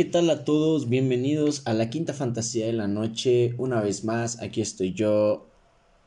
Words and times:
¿qué 0.00 0.06
tal 0.06 0.30
a 0.30 0.46
todos? 0.46 0.88
Bienvenidos 0.88 1.60
a 1.66 1.74
la 1.74 1.90
quinta 1.90 2.14
fantasía 2.14 2.64
de 2.64 2.72
la 2.72 2.88
noche. 2.88 3.54
Una 3.58 3.82
vez 3.82 4.02
más, 4.02 4.40
aquí 4.40 4.62
estoy 4.62 4.94
yo, 4.94 5.46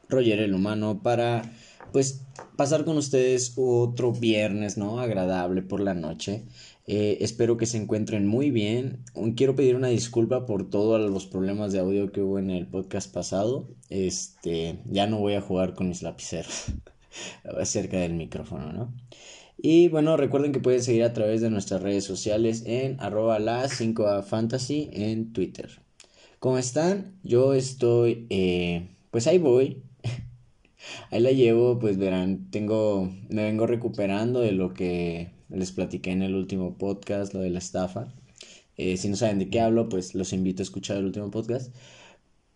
Roger 0.09 0.39
el 0.39 0.55
humano, 0.55 1.01
para 1.03 1.43
pues 1.91 2.25
pasar 2.55 2.85
con 2.85 2.97
ustedes 2.97 3.53
otro 3.55 4.11
viernes, 4.11 4.79
¿no? 4.79 4.99
Agradable 4.99 5.61
por 5.61 5.79
la 5.79 5.93
noche. 5.93 6.41
Eh, 6.87 7.19
espero 7.21 7.55
que 7.55 7.67
se 7.67 7.77
encuentren 7.77 8.25
muy 8.25 8.49
bien. 8.49 9.03
Quiero 9.35 9.55
pedir 9.55 9.75
una 9.75 9.89
disculpa 9.89 10.47
por 10.47 10.71
todos 10.71 10.99
los 11.11 11.27
problemas 11.27 11.71
de 11.71 11.77
audio 11.77 12.11
que 12.11 12.21
hubo 12.21 12.39
en 12.39 12.49
el 12.49 12.65
podcast 12.65 13.13
pasado. 13.13 13.67
Este, 13.89 14.79
ya 14.85 15.05
no 15.05 15.19
voy 15.19 15.35
a 15.35 15.41
jugar 15.41 15.75
con 15.75 15.89
mis 15.89 16.01
lapiceros 16.01 16.65
cerca 17.63 17.99
del 17.99 18.15
micrófono, 18.15 18.73
¿no? 18.73 18.91
Y 19.65 19.87
bueno, 19.87 20.17
recuerden 20.17 20.51
que 20.51 20.59
pueden 20.59 20.83
seguir 20.83 21.03
a 21.03 21.13
través 21.13 21.39
de 21.39 21.49
nuestras 21.49 21.81
redes 21.81 22.03
sociales 22.03 22.63
en 22.65 22.99
arroba 22.99 23.39
la 23.39 23.63
5A 23.69 24.21
Fantasy 24.23 24.89
en 24.91 25.31
Twitter. 25.31 25.69
¿Cómo 26.39 26.57
están? 26.57 27.17
Yo 27.23 27.53
estoy, 27.53 28.27
eh, 28.29 28.89
pues 29.09 29.25
ahí 29.25 29.37
voy. 29.37 29.81
ahí 31.11 31.21
la 31.21 31.31
llevo, 31.31 31.79
pues 31.79 31.97
verán, 31.97 32.51
tengo, 32.51 33.09
me 33.29 33.43
vengo 33.43 33.65
recuperando 33.65 34.41
de 34.41 34.51
lo 34.51 34.73
que 34.73 35.31
les 35.47 35.71
platiqué 35.71 36.11
en 36.11 36.23
el 36.23 36.35
último 36.35 36.77
podcast, 36.77 37.33
lo 37.33 37.39
de 37.39 37.51
la 37.51 37.59
estafa. 37.59 38.13
Eh, 38.75 38.97
si 38.97 39.07
no 39.07 39.15
saben 39.15 39.39
de 39.39 39.49
qué 39.49 39.61
hablo, 39.61 39.87
pues 39.87 40.13
los 40.13 40.33
invito 40.33 40.61
a 40.61 40.65
escuchar 40.65 40.97
el 40.97 41.05
último 41.05 41.31
podcast. 41.31 41.73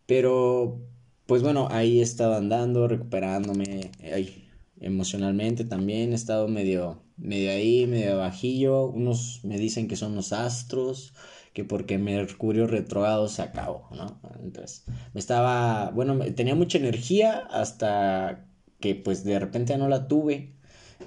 Pero, 0.06 0.82
pues 1.26 1.42
bueno, 1.42 1.70
ahí 1.72 2.00
he 2.00 2.04
estado 2.04 2.36
andando, 2.36 2.86
recuperándome. 2.90 3.92
Ay, 4.14 4.47
emocionalmente 4.82 5.66
también 5.66 6.12
he 6.12 6.16
estado 6.16 6.48
medio, 6.48 7.02
medio 7.18 7.52
ahí, 7.52 7.88
medio 7.88 8.18
bajillo. 8.18 8.88
Unos 8.88 9.42
me 9.44 9.58
dicen 9.58 9.88
que 9.88 9.96
son 9.96 10.16
los 10.16 10.34
astros, 10.34 11.14
que 11.54 11.64
porque 11.64 11.98
Mercurio 11.98 12.68
retrogrado 12.68 13.28
se 13.28 13.42
acabó, 13.42 13.88
¿no? 13.92 14.20
Entonces, 14.44 14.86
me 15.14 15.20
estaba, 15.20 15.92
bueno, 15.92 16.20
tenía 16.36 16.56
mucha 16.56 16.78
energía 16.78 17.40
hasta 17.50 18.46
que 18.80 18.96
pues 18.96 19.24
de 19.24 19.40
repente 19.40 19.74
ya 19.74 19.78
no 19.78 19.90
la 19.90 20.08
tuve. 20.08 20.54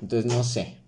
Entonces, 0.01 0.33
no 0.33 0.45
sé. 0.45 0.79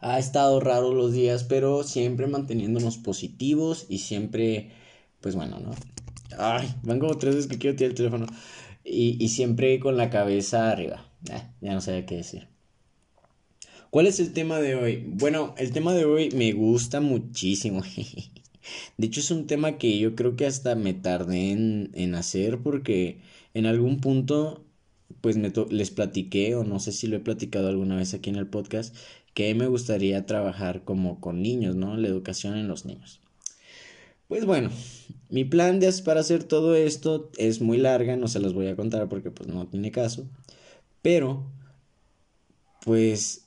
Ha 0.00 0.18
estado 0.18 0.60
raro 0.60 0.94
los 0.94 1.12
días, 1.12 1.44
pero 1.44 1.84
siempre 1.84 2.26
manteniéndonos 2.26 2.96
positivos 2.98 3.86
y 3.88 3.98
siempre, 3.98 4.72
pues 5.20 5.34
bueno, 5.36 5.60
¿no? 5.60 5.72
Ay, 6.38 6.74
van 6.82 6.98
como 7.00 7.18
tres 7.18 7.34
veces 7.34 7.50
que 7.50 7.58
quiero 7.58 7.76
tirar 7.76 7.90
el 7.90 7.96
teléfono. 7.96 8.26
Y, 8.82 9.22
y 9.22 9.28
siempre 9.28 9.78
con 9.78 9.96
la 9.98 10.08
cabeza 10.08 10.70
arriba. 10.70 11.09
Ah, 11.30 11.50
ya 11.60 11.74
no 11.74 11.80
sabía 11.80 12.06
qué 12.06 12.16
decir. 12.16 12.48
¿Cuál 13.90 14.06
es 14.06 14.20
el 14.20 14.32
tema 14.32 14.60
de 14.60 14.76
hoy? 14.76 15.04
Bueno, 15.06 15.54
el 15.58 15.72
tema 15.72 15.92
de 15.94 16.04
hoy 16.04 16.30
me 16.30 16.52
gusta 16.52 17.00
muchísimo. 17.00 17.82
De 18.98 19.06
hecho, 19.06 19.20
es 19.20 19.30
un 19.30 19.46
tema 19.46 19.78
que 19.78 19.98
yo 19.98 20.14
creo 20.14 20.36
que 20.36 20.46
hasta 20.46 20.74
me 20.74 20.94
tardé 20.94 21.50
en, 21.50 21.90
en 21.94 22.14
hacer 22.14 22.58
porque 22.58 23.20
en 23.54 23.66
algún 23.66 24.00
punto, 24.00 24.64
pues 25.20 25.36
me 25.36 25.52
les 25.70 25.90
platiqué, 25.90 26.54
o 26.54 26.62
no 26.62 26.78
sé 26.78 26.92
si 26.92 27.06
lo 27.08 27.16
he 27.16 27.20
platicado 27.20 27.68
alguna 27.68 27.96
vez 27.96 28.14
aquí 28.14 28.30
en 28.30 28.36
el 28.36 28.46
podcast, 28.46 28.94
que 29.34 29.54
me 29.54 29.66
gustaría 29.66 30.26
trabajar 30.26 30.84
como 30.84 31.20
con 31.20 31.42
niños, 31.42 31.74
¿no? 31.74 31.96
La 31.96 32.08
educación 32.08 32.56
en 32.56 32.68
los 32.68 32.84
niños. 32.84 33.20
Pues 34.28 34.44
bueno, 34.44 34.70
mi 35.28 35.44
plan 35.44 35.80
de, 35.80 35.92
para 36.04 36.20
hacer 36.20 36.44
todo 36.44 36.76
esto 36.76 37.30
es 37.36 37.60
muy 37.60 37.78
larga, 37.78 38.16
no 38.16 38.28
se 38.28 38.38
las 38.38 38.52
voy 38.52 38.68
a 38.68 38.76
contar 38.76 39.08
porque 39.08 39.32
pues 39.32 39.48
no 39.48 39.66
tiene 39.66 39.90
caso. 39.90 40.28
Pero, 41.02 41.50
pues, 42.84 43.46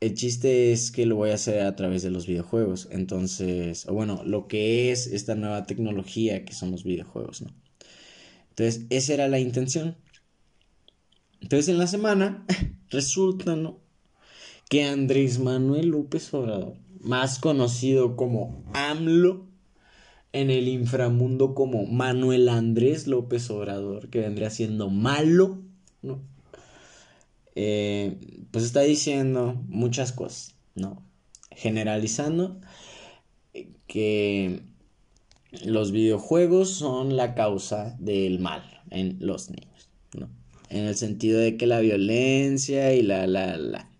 el 0.00 0.14
chiste 0.14 0.72
es 0.72 0.90
que 0.90 1.06
lo 1.06 1.16
voy 1.16 1.30
a 1.30 1.34
hacer 1.34 1.62
a 1.62 1.76
través 1.76 2.02
de 2.02 2.10
los 2.10 2.26
videojuegos. 2.26 2.88
Entonces, 2.90 3.86
o 3.88 3.94
bueno, 3.94 4.22
lo 4.24 4.48
que 4.48 4.92
es 4.92 5.06
esta 5.06 5.34
nueva 5.34 5.64
tecnología 5.64 6.44
que 6.44 6.52
son 6.52 6.70
los 6.70 6.84
videojuegos, 6.84 7.42
¿no? 7.42 7.50
Entonces, 8.50 8.86
esa 8.90 9.14
era 9.14 9.28
la 9.28 9.38
intención. 9.38 9.96
Entonces, 11.40 11.68
en 11.68 11.78
la 11.78 11.86
semana, 11.86 12.44
resulta, 12.90 13.56
¿no? 13.56 13.80
Que 14.68 14.84
Andrés 14.84 15.38
Manuel 15.38 15.88
López 15.88 16.32
Obrador, 16.32 16.76
más 17.00 17.38
conocido 17.38 18.16
como 18.16 18.64
AMLO, 18.72 19.46
en 20.32 20.50
el 20.50 20.68
inframundo 20.68 21.54
como 21.54 21.86
Manuel 21.86 22.48
Andrés 22.48 23.06
López 23.06 23.48
Obrador, 23.50 24.10
que 24.10 24.20
vendría 24.20 24.50
siendo 24.50 24.90
malo, 24.90 25.62
¿no? 26.02 26.33
Eh, 27.56 28.46
pues 28.50 28.64
está 28.64 28.80
diciendo 28.80 29.62
muchas 29.68 30.12
cosas, 30.12 30.54
¿no? 30.74 31.02
Generalizando 31.50 32.60
que 33.86 34.62
los 35.64 35.92
videojuegos 35.92 36.70
son 36.70 37.16
la 37.16 37.34
causa 37.34 37.96
del 38.00 38.40
mal 38.40 38.62
en 38.90 39.18
los 39.20 39.50
niños, 39.50 39.88
¿no? 40.18 40.28
En 40.68 40.84
el 40.86 40.96
sentido 40.96 41.38
de 41.38 41.56
que 41.56 41.66
la 41.66 41.80
violencia 41.80 42.92
y 42.94 43.02
la, 43.02 43.26
la, 43.26 43.56
la. 43.56 43.90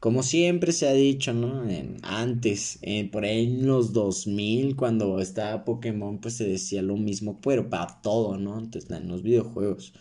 Como 0.00 0.22
siempre 0.22 0.72
se 0.72 0.88
ha 0.88 0.92
dicho, 0.94 1.32
¿no? 1.32 1.62
antes, 2.02 2.80
por 3.12 3.24
ahí 3.24 3.44
en 3.44 3.66
los 3.66 3.92
2000, 3.92 4.74
cuando 4.74 5.20
estaba 5.20 5.64
Pokémon, 5.64 6.18
pues 6.18 6.34
se 6.34 6.44
decía 6.48 6.82
lo 6.82 6.96
mismo, 6.96 7.40
pero 7.40 7.70
para 7.70 8.00
todo, 8.02 8.36
¿no? 8.36 8.58
Entonces, 8.58 8.90
en 8.90 9.06
los 9.06 9.22
videojuegos. 9.22 9.92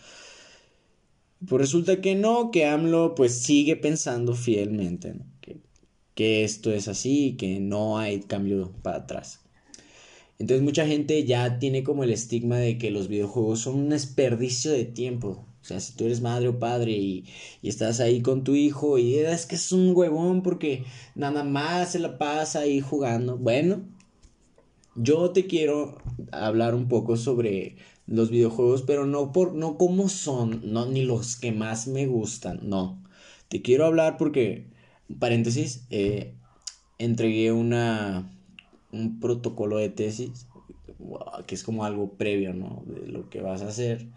Pues 1.47 1.61
resulta 1.61 2.01
que 2.01 2.13
no, 2.15 2.51
que 2.51 2.65
AMLO 2.65 3.15
pues 3.15 3.39
sigue 3.39 3.75
pensando 3.75 4.35
fielmente 4.35 5.15
que, 5.41 5.57
que, 6.13 6.43
esto 6.43 6.71
es 6.71 6.87
así, 6.87 7.35
que 7.37 7.59
no 7.59 7.97
hay 7.97 8.19
cambio 8.21 8.71
para 8.83 8.97
atrás. 8.97 9.41
Entonces 10.37 10.63
mucha 10.63 10.85
gente 10.85 11.23
ya 11.23 11.59
tiene 11.59 11.83
como 11.83 12.03
el 12.03 12.11
estigma 12.11 12.57
de 12.57 12.77
que 12.77 12.91
los 12.91 13.07
videojuegos 13.07 13.61
son 13.61 13.75
un 13.75 13.89
desperdicio 13.89 14.71
de 14.71 14.85
tiempo. 14.85 15.47
O 15.61 15.65
sea, 15.65 15.79
si 15.79 15.95
tú 15.95 16.05
eres 16.05 16.21
madre 16.21 16.47
o 16.47 16.59
padre 16.59 16.93
y, 16.93 17.25
y 17.61 17.69
estás 17.69 17.99
ahí 17.99 18.21
con 18.21 18.43
tu 18.43 18.55
hijo 18.55 18.97
y 18.97 19.15
es 19.15 19.45
que 19.45 19.55
es 19.55 19.71
un 19.71 19.95
huevón 19.95 20.41
porque 20.43 20.83
nada 21.15 21.43
más 21.43 21.91
se 21.91 21.99
la 21.99 22.17
pasa 22.17 22.61
ahí 22.61 22.81
jugando. 22.81 23.37
Bueno, 23.37 23.83
yo 24.95 25.31
te 25.31 25.47
quiero 25.47 25.97
hablar 26.31 26.75
un 26.75 26.87
poco 26.87 27.17
sobre 27.17 27.77
los 28.07 28.29
videojuegos, 28.29 28.83
pero 28.83 29.05
no 29.05 29.31
por 29.31 29.53
no 29.53 29.77
como 29.77 30.09
son, 30.09 30.61
no 30.71 30.85
ni 30.85 31.03
los 31.03 31.35
que 31.35 31.51
más 31.51 31.87
me 31.87 32.07
gustan, 32.07 32.59
no. 32.63 33.01
Te 33.49 33.61
quiero 33.61 33.85
hablar 33.85 34.17
porque 34.17 34.67
paréntesis, 35.19 35.85
eh, 35.89 36.33
entregué 36.97 37.51
una 37.51 38.31
un 38.91 39.19
protocolo 39.19 39.77
de 39.77 39.89
tesis 39.89 40.47
que 41.47 41.55
es 41.55 41.63
como 41.63 41.85
algo 41.85 42.13
previo, 42.13 42.53
¿no? 42.53 42.83
De 42.85 43.07
lo 43.07 43.29
que 43.29 43.41
vas 43.41 43.61
a 43.61 43.69
hacer 43.69 44.07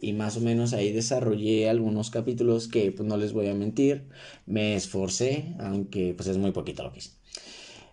y 0.00 0.12
más 0.12 0.36
o 0.36 0.40
menos 0.40 0.72
ahí 0.72 0.92
desarrollé 0.92 1.68
algunos 1.68 2.10
capítulos 2.10 2.68
que 2.68 2.92
pues 2.92 3.08
no 3.08 3.16
les 3.16 3.32
voy 3.32 3.48
a 3.48 3.54
mentir, 3.54 4.04
me 4.46 4.74
esforcé, 4.74 5.54
aunque 5.58 6.14
pues 6.14 6.28
es 6.28 6.38
muy 6.38 6.52
poquito 6.52 6.82
lo 6.82 6.92
que 6.92 7.00
hice. 7.00 7.10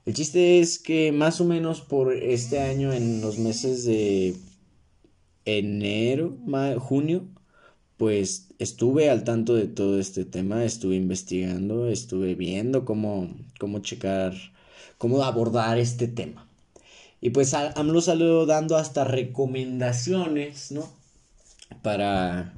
El 0.05 0.13
chiste 0.13 0.59
es 0.59 0.79
que 0.79 1.11
más 1.11 1.41
o 1.41 1.45
menos 1.45 1.81
por 1.81 2.13
este 2.13 2.59
año 2.59 2.93
en 2.93 3.19
los 3.19 3.39
meses 3.39 3.83
de 3.83 4.35
enero, 5.47 6.37
junio, 6.79 7.25
pues 7.97 8.49
estuve 8.59 9.09
al 9.09 9.23
tanto 9.23 9.55
de 9.55 9.67
todo 9.67 9.99
este 9.99 10.25
tema, 10.25 10.63
estuve 10.63 10.95
investigando, 10.95 11.87
estuve 11.87 12.35
viendo 12.35 12.85
cómo, 12.85 13.29
cómo 13.59 13.79
checar, 13.79 14.33
cómo 14.97 15.23
abordar 15.23 15.79
este 15.79 16.07
tema. 16.07 16.47
Y 17.21 17.31
pues 17.31 17.53
AMLO 17.53 18.01
salió 18.01 18.45
dando 18.45 18.77
hasta 18.77 19.03
recomendaciones, 19.03 20.71
¿no? 20.71 20.87
Para, 21.81 22.53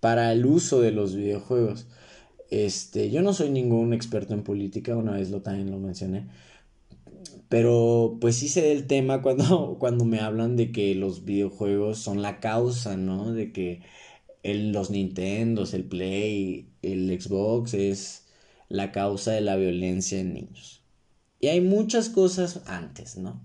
para 0.00 0.32
el 0.32 0.46
uso 0.46 0.80
de 0.80 0.92
los 0.92 1.14
videojuegos. 1.14 1.86
Este, 2.50 3.10
yo 3.10 3.22
no 3.22 3.34
soy 3.34 3.50
ningún 3.50 3.92
experto 3.92 4.34
en 4.34 4.42
política, 4.42 4.96
una 4.96 5.12
vez 5.12 5.30
lo 5.30 5.42
también 5.42 5.70
lo 5.70 5.78
mencioné, 5.78 6.26
pero 7.50 8.18
pues 8.20 8.36
sí 8.36 8.48
sé 8.48 8.62
del 8.62 8.86
tema 8.86 9.22
cuando, 9.22 9.76
cuando 9.80 10.04
me 10.06 10.20
hablan 10.20 10.56
de 10.56 10.72
que 10.72 10.94
los 10.94 11.24
videojuegos 11.24 11.98
son 11.98 12.22
la 12.22 12.40
causa, 12.40 12.96
¿no? 12.96 13.32
De 13.32 13.52
que 13.52 13.82
el, 14.44 14.72
los 14.72 14.90
Nintendos, 14.90 15.74
el 15.74 15.84
Play, 15.84 16.70
el 16.82 17.20
Xbox 17.20 17.74
es 17.74 18.28
la 18.68 18.92
causa 18.92 19.32
de 19.32 19.40
la 19.42 19.56
violencia 19.56 20.20
en 20.20 20.34
niños. 20.34 20.84
Y 21.40 21.48
hay 21.48 21.60
muchas 21.60 22.08
cosas 22.08 22.62
antes, 22.66 23.16
¿no? 23.18 23.42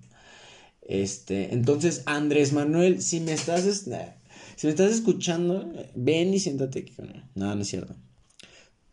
Este, 0.83 1.53
entonces, 1.53 2.03
Andrés 2.05 2.53
Manuel, 2.53 3.01
si 3.01 3.19
me 3.21 3.33
estás, 3.33 3.63
si 4.55 4.67
me 4.67 4.71
estás 4.71 4.91
escuchando, 4.91 5.73
ven 5.95 6.33
y 6.33 6.39
siéntate 6.39 6.79
aquí 6.79 6.93
con 6.93 7.09
él. 7.09 7.23
No, 7.35 7.55
no 7.55 7.61
es 7.63 7.69
cierto. 7.69 7.95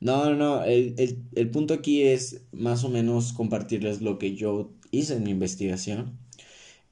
No, 0.01 0.31
no, 0.31 0.37
no, 0.37 0.65
el, 0.65 0.95
el, 0.99 1.23
el 1.35 1.51
punto 1.51 1.75
aquí 1.75 2.03
es 2.03 2.43
más 2.53 2.83
o 2.85 2.89
menos 2.89 3.35
compartirles 3.35 4.01
lo 4.01 4.19
que 4.19 4.35
yo 4.35 4.73
hice 4.93 5.19
mi 5.19 5.31
investigación 5.31 6.19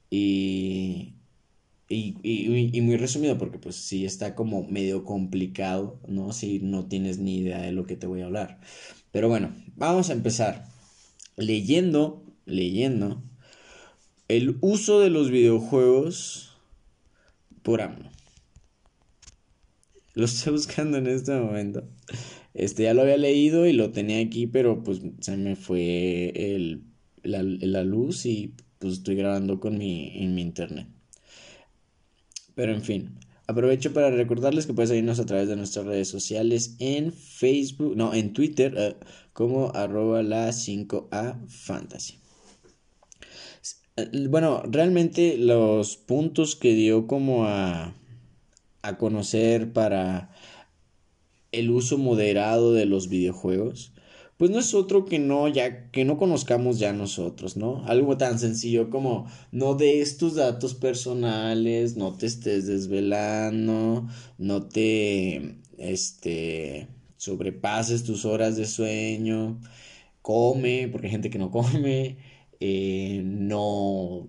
y, 0.09 1.13
y, 1.87 2.17
y, 2.23 2.81
muy 2.81 2.97
resumido 2.97 3.37
porque 3.37 3.59
pues 3.59 3.75
sí 3.77 4.05
está 4.05 4.35
como 4.35 4.63
medio 4.63 5.05
complicado, 5.05 5.99
¿no? 6.07 6.33
Si 6.33 6.59
no 6.59 6.85
tienes 6.87 7.19
ni 7.19 7.37
idea 7.37 7.61
de 7.61 7.71
lo 7.71 7.85
que 7.85 7.95
te 7.95 8.07
voy 8.07 8.21
a 8.21 8.25
hablar. 8.25 8.59
Pero 9.11 9.29
bueno, 9.29 9.55
vamos 9.77 10.09
a 10.09 10.13
empezar 10.13 10.67
leyendo, 11.37 12.23
leyendo, 12.45 13.23
El 14.27 14.57
uso 14.61 14.99
de 14.99 15.09
los 15.09 15.29
videojuegos 15.29 16.57
por 17.63 17.81
amo. 17.81 18.09
Lo 20.13 20.25
estoy 20.25 20.53
buscando 20.53 20.97
en 20.97 21.07
este 21.07 21.33
momento. 21.39 21.83
Este 22.53 22.83
ya 22.83 22.93
lo 22.93 23.01
había 23.01 23.17
leído 23.17 23.65
y 23.65 23.73
lo 23.73 23.91
tenía 23.91 24.19
aquí, 24.19 24.47
pero 24.47 24.83
pues 24.83 25.01
se 25.19 25.37
me 25.37 25.55
fue 25.55 26.33
el, 26.35 26.83
la, 27.43 27.83
luz 27.83 28.25
y 28.25 28.53
pues 28.79 28.93
estoy 28.93 29.15
grabando 29.15 29.59
con 29.59 29.77
mi, 29.77 30.11
en 30.15 30.35
mi 30.35 30.41
internet. 30.41 30.87
Pero 32.55 32.73
en 32.73 32.81
fin, 32.81 33.19
aprovecho 33.47 33.93
para 33.93 34.11
recordarles 34.11 34.65
que 34.65 34.73
puedes 34.73 34.89
seguirnos 34.89 35.19
a 35.19 35.25
través 35.25 35.47
de 35.47 35.55
nuestras 35.55 35.85
redes 35.85 36.07
sociales 36.07 36.75
en 36.79 37.11
Facebook, 37.13 37.95
no, 37.95 38.13
en 38.13 38.33
Twitter, 38.33 38.73
eh, 38.77 38.95
como 39.33 39.71
arroba 39.73 40.23
la 40.23 40.49
5A 40.49 41.47
Fantasy. 41.47 42.19
Eh, 43.97 44.27
bueno, 44.29 44.63
realmente 44.65 45.37
los 45.37 45.97
puntos 45.97 46.55
que 46.55 46.73
dio 46.73 47.07
como 47.07 47.45
a, 47.45 47.93
a 48.81 48.97
conocer 48.97 49.73
para 49.73 50.31
el 51.51 51.69
uso 51.69 51.97
moderado 51.97 52.73
de 52.73 52.85
los 52.85 53.09
videojuegos, 53.09 53.93
pues 54.41 54.49
no 54.49 54.57
es 54.57 54.73
otro 54.73 55.05
que 55.05 55.19
no 55.19 55.47
ya 55.47 55.91
que 55.91 56.03
no 56.03 56.17
conozcamos 56.17 56.79
ya 56.79 56.93
nosotros, 56.93 57.57
¿no? 57.57 57.85
Algo 57.85 58.17
tan 58.17 58.39
sencillo 58.39 58.89
como 58.89 59.27
no 59.51 59.75
des 59.75 60.17
tus 60.17 60.33
datos 60.33 60.73
personales, 60.73 61.95
no 61.95 62.17
te 62.17 62.25
estés 62.25 62.65
desvelando, 62.65 64.07
no 64.39 64.63
te 64.63 65.57
este 65.77 66.87
sobrepases 67.17 68.03
tus 68.03 68.25
horas 68.25 68.57
de 68.57 68.65
sueño, 68.65 69.61
come, 70.23 70.87
porque 70.87 71.05
hay 71.05 71.11
gente 71.11 71.29
que 71.29 71.37
no 71.37 71.51
come, 71.51 72.17
eh, 72.59 73.21
no 73.23 74.27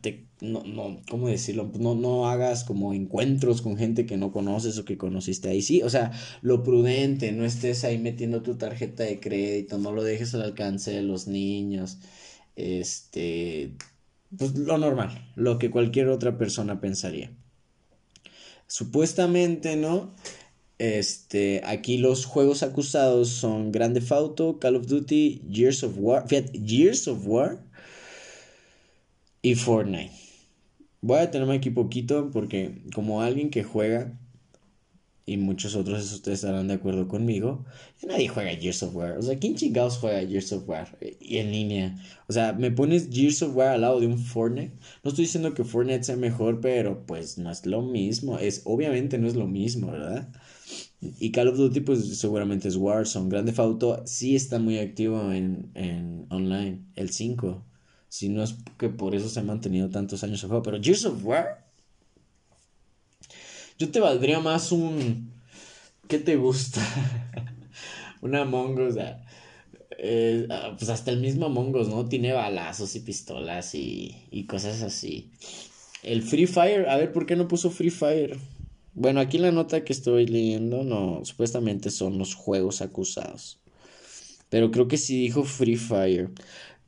te 0.00 0.25
no, 0.40 0.62
no, 0.64 1.00
¿cómo 1.08 1.28
decirlo? 1.28 1.70
No, 1.78 1.94
no 1.94 2.28
hagas 2.28 2.64
como 2.64 2.92
encuentros 2.92 3.62
con 3.62 3.76
gente 3.76 4.04
que 4.06 4.16
no 4.16 4.32
conoces 4.32 4.78
o 4.78 4.84
que 4.84 4.98
conociste 4.98 5.48
ahí. 5.48 5.62
Sí, 5.62 5.82
o 5.82 5.90
sea, 5.90 6.12
lo 6.42 6.62
prudente, 6.62 7.32
no 7.32 7.44
estés 7.44 7.84
ahí 7.84 7.98
metiendo 7.98 8.42
tu 8.42 8.56
tarjeta 8.56 9.04
de 9.04 9.18
crédito, 9.18 9.78
no 9.78 9.92
lo 9.92 10.04
dejes 10.04 10.34
al 10.34 10.42
alcance 10.42 10.90
de 10.90 11.02
los 11.02 11.26
niños. 11.26 11.98
Este, 12.54 13.72
pues 14.36 14.54
lo 14.56 14.76
normal, 14.78 15.30
lo 15.36 15.58
que 15.58 15.70
cualquier 15.70 16.08
otra 16.08 16.36
persona 16.36 16.80
pensaría. 16.80 17.30
Supuestamente, 18.66 19.76
¿no? 19.76 20.14
Este, 20.78 21.62
aquí 21.64 21.96
los 21.96 22.26
juegos 22.26 22.62
acusados 22.62 23.30
son 23.30 23.72
Grand 23.72 23.94
Theft 23.94 24.58
Call 24.60 24.76
of 24.76 24.86
Duty, 24.86 25.42
Years 25.48 25.82
of 25.82 25.94
War, 25.96 26.28
fíjate, 26.28 26.58
Years 26.58 27.08
of 27.08 27.26
War 27.26 27.62
y 29.40 29.54
Fortnite. 29.54 30.25
Voy 31.06 31.18
a 31.18 31.20
detenerme 31.20 31.54
aquí 31.54 31.70
poquito 31.70 32.30
porque 32.32 32.82
como 32.92 33.22
alguien 33.22 33.50
que 33.50 33.62
juega, 33.62 34.18
y 35.24 35.36
muchos 35.36 35.76
otros 35.76 36.08
de 36.08 36.16
ustedes 36.16 36.38
estarán 36.40 36.66
de 36.66 36.74
acuerdo 36.74 37.06
conmigo, 37.06 37.64
nadie 38.04 38.26
juega 38.26 38.50
Gears 38.56 38.82
of 38.82 38.96
War. 38.96 39.16
O 39.16 39.22
sea, 39.22 39.38
¿quién 39.38 39.54
chingados 39.54 39.98
juega 39.98 40.26
Gears 40.26 40.52
of 40.52 40.68
War? 40.68 40.98
Y 41.20 41.38
en 41.38 41.52
línea. 41.52 41.96
O 42.28 42.32
sea, 42.32 42.52
me 42.54 42.72
pones 42.72 43.08
Gears 43.12 43.42
of 43.42 43.54
War 43.54 43.68
al 43.68 43.82
lado 43.82 44.00
de 44.00 44.08
un 44.08 44.18
Fortnite. 44.18 44.72
No 45.04 45.10
estoy 45.10 45.26
diciendo 45.26 45.54
que 45.54 45.62
Fortnite 45.62 46.02
sea 46.02 46.16
mejor, 46.16 46.60
pero 46.60 47.06
pues 47.06 47.38
no 47.38 47.52
es 47.52 47.66
lo 47.66 47.82
mismo. 47.82 48.38
Es, 48.38 48.62
obviamente 48.64 49.18
no 49.18 49.28
es 49.28 49.36
lo 49.36 49.46
mismo, 49.46 49.92
¿verdad? 49.92 50.28
Y 51.00 51.30
Call 51.30 51.48
of 51.48 51.56
Duty, 51.56 51.80
pues 51.80 52.18
seguramente 52.18 52.66
es 52.66 52.76
Warzone. 52.76 53.28
Grande 53.30 53.54
Auto 53.56 54.02
sí 54.06 54.34
está 54.34 54.58
muy 54.58 54.78
activo 54.78 55.32
en, 55.32 55.70
en 55.74 56.26
online. 56.30 56.82
El 56.96 57.10
5. 57.10 57.65
Si 58.08 58.28
no 58.28 58.42
es 58.42 58.56
que 58.78 58.88
por 58.88 59.14
eso 59.14 59.28
se 59.28 59.40
ha 59.40 59.42
mantenido 59.42 59.90
tantos 59.90 60.22
años 60.24 60.40
juego. 60.40 60.62
Pero 60.62 60.82
Gears 60.82 61.04
of 61.06 61.24
War. 61.24 61.66
Yo 63.78 63.90
te 63.90 64.00
valdría 64.00 64.40
más 64.40 64.72
un. 64.72 65.32
¿Qué 66.08 66.18
te 66.18 66.36
gusta? 66.36 66.80
Una 68.22 68.42
Among 68.42 68.78
Us. 68.80 68.96
Eh, 69.98 70.46
ah, 70.50 70.74
pues 70.78 70.90
hasta 70.90 71.10
el 71.10 71.20
mismo 71.20 71.46
Among 71.46 71.74
Us, 71.76 71.88
¿no? 71.88 72.06
Tiene 72.06 72.32
balazos 72.32 72.94
y 72.96 73.00
pistolas 73.00 73.74
y, 73.74 74.14
y 74.30 74.46
cosas 74.46 74.82
así. 74.82 75.30
El 76.02 76.22
Free 76.22 76.46
Fire, 76.46 76.88
a 76.88 76.96
ver, 76.96 77.12
¿por 77.12 77.26
qué 77.26 77.36
no 77.36 77.48
puso 77.48 77.70
Free 77.70 77.90
Fire? 77.90 78.38
Bueno, 78.94 79.20
aquí 79.20 79.38
la 79.38 79.52
nota 79.52 79.84
que 79.84 79.92
estoy 79.92 80.26
leyendo, 80.26 80.82
no, 80.82 81.20
supuestamente 81.24 81.90
son 81.90 82.16
los 82.16 82.34
juegos 82.34 82.80
acusados. 82.80 83.58
Pero 84.48 84.70
creo 84.70 84.88
que 84.88 84.96
sí 84.96 85.20
dijo 85.20 85.44
Free 85.44 85.76
Fire. 85.76 86.30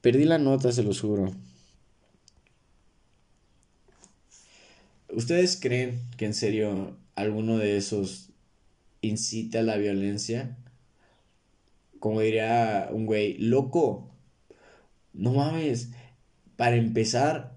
Perdí 0.00 0.24
la 0.24 0.38
nota, 0.38 0.70
se 0.72 0.82
los 0.82 1.00
juro. 1.00 1.32
¿Ustedes 5.12 5.58
creen 5.60 6.00
que 6.16 6.26
en 6.26 6.34
serio 6.34 6.96
alguno 7.14 7.58
de 7.58 7.76
esos 7.76 8.28
incita 9.00 9.60
a 9.60 9.62
la 9.62 9.76
violencia? 9.76 10.56
Como 11.98 12.20
diría 12.20 12.88
un 12.92 13.06
güey, 13.06 13.36
loco, 13.38 14.10
no 15.12 15.32
mames. 15.32 15.90
Para 16.56 16.76
empezar, 16.76 17.56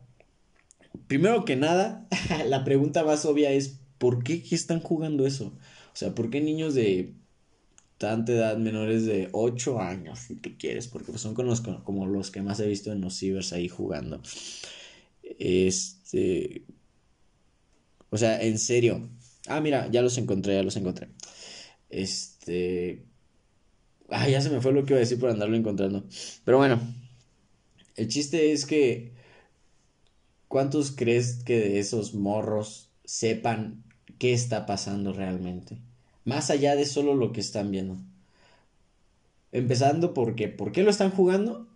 primero 1.08 1.46
que 1.46 1.56
nada, 1.56 2.08
la 2.48 2.64
pregunta 2.64 3.04
más 3.04 3.26
obvia 3.26 3.52
es, 3.52 3.80
¿por 3.98 4.24
qué 4.24 4.44
están 4.52 4.80
jugando 4.80 5.28
eso? 5.28 5.54
O 5.94 5.96
sea, 5.96 6.16
¿por 6.16 6.30
qué 6.32 6.42
niños 6.42 6.74
de 6.74 7.14
tanta 8.02 8.32
edad, 8.32 8.58
menores 8.58 9.06
de 9.06 9.30
8 9.32 9.80
años, 9.80 10.18
si 10.18 10.36
tú 10.36 10.58
quieres, 10.58 10.88
porque 10.88 11.16
son 11.20 11.36
con 11.36 11.46
los, 11.46 11.62
como 11.62 12.08
los 12.08 12.32
que 12.32 12.42
más 12.42 12.60
he 12.60 12.66
visto 12.66 12.92
en 12.92 13.00
los 13.00 13.16
cibers 13.20 13.54
ahí 13.54 13.68
jugando. 13.68 14.24
Este. 15.38 16.66
O 18.10 18.18
sea, 18.18 18.42
en 18.42 18.58
serio. 18.58 19.08
Ah, 19.48 19.62
mira, 19.62 19.88
ya 19.92 20.02
los 20.02 20.18
encontré, 20.18 20.56
ya 20.56 20.64
los 20.64 20.76
encontré. 20.78 21.10
Este. 21.92 23.06
Ah, 24.10 24.28
ya 24.28 24.42
se 24.42 24.50
me 24.50 24.62
fue 24.62 24.74
lo 24.74 24.84
que 24.84 24.94
iba 24.94 24.98
a 24.98 25.02
decir 25.02 25.20
por 25.20 25.30
andarlo 25.30 25.56
encontrando. 25.56 26.04
Pero 26.44 26.58
bueno, 26.58 26.82
el 27.96 28.08
chiste 28.08 28.52
es 28.52 28.66
que. 28.66 29.14
¿Cuántos 30.48 30.92
crees 30.92 31.44
que 31.44 31.60
de 31.60 31.80
esos 31.80 32.16
morros 32.16 32.90
sepan 33.06 33.84
qué 34.18 34.34
está 34.34 34.66
pasando 34.66 35.14
realmente? 35.14 35.78
Más 36.26 36.50
allá 36.50 36.76
de 36.76 36.86
solo 36.86 37.16
lo 37.16 37.32
que 37.32 37.42
están 37.42 37.72
viendo. 37.72 37.98
Empezando 39.52 40.14
porque, 40.14 40.48
¿por 40.48 40.72
qué 40.72 40.84
lo 40.84 40.90
están 40.90 41.12
jugando? 41.12 41.68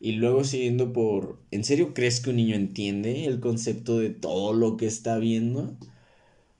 Y 0.00 0.12
luego 0.12 0.44
siguiendo 0.44 0.92
por, 0.92 1.38
¿en 1.50 1.64
serio 1.64 1.94
crees 1.94 2.20
que 2.20 2.30
un 2.30 2.36
niño 2.36 2.54
entiende 2.54 3.26
el 3.26 3.40
concepto 3.40 3.98
de 3.98 4.10
todo 4.10 4.52
lo 4.52 4.76
que 4.76 4.86
está 4.86 5.18
viendo? 5.18 5.76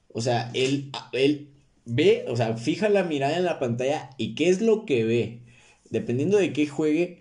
O 0.08 0.22
sea, 0.22 0.50
él, 0.54 0.90
él 1.12 1.50
ve, 1.84 2.24
o 2.28 2.36
sea, 2.36 2.56
fija 2.56 2.88
la 2.88 3.04
mirada 3.04 3.36
en 3.36 3.44
la 3.44 3.58
pantalla 3.58 4.10
y 4.16 4.34
qué 4.34 4.48
es 4.48 4.62
lo 4.62 4.86
que 4.86 5.04
ve. 5.04 5.42
Dependiendo 5.90 6.38
de 6.38 6.52
qué 6.52 6.66
juegue, 6.66 7.20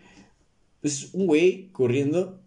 pues 0.82 1.14
un 1.14 1.28
güey 1.28 1.70
corriendo. 1.74 2.42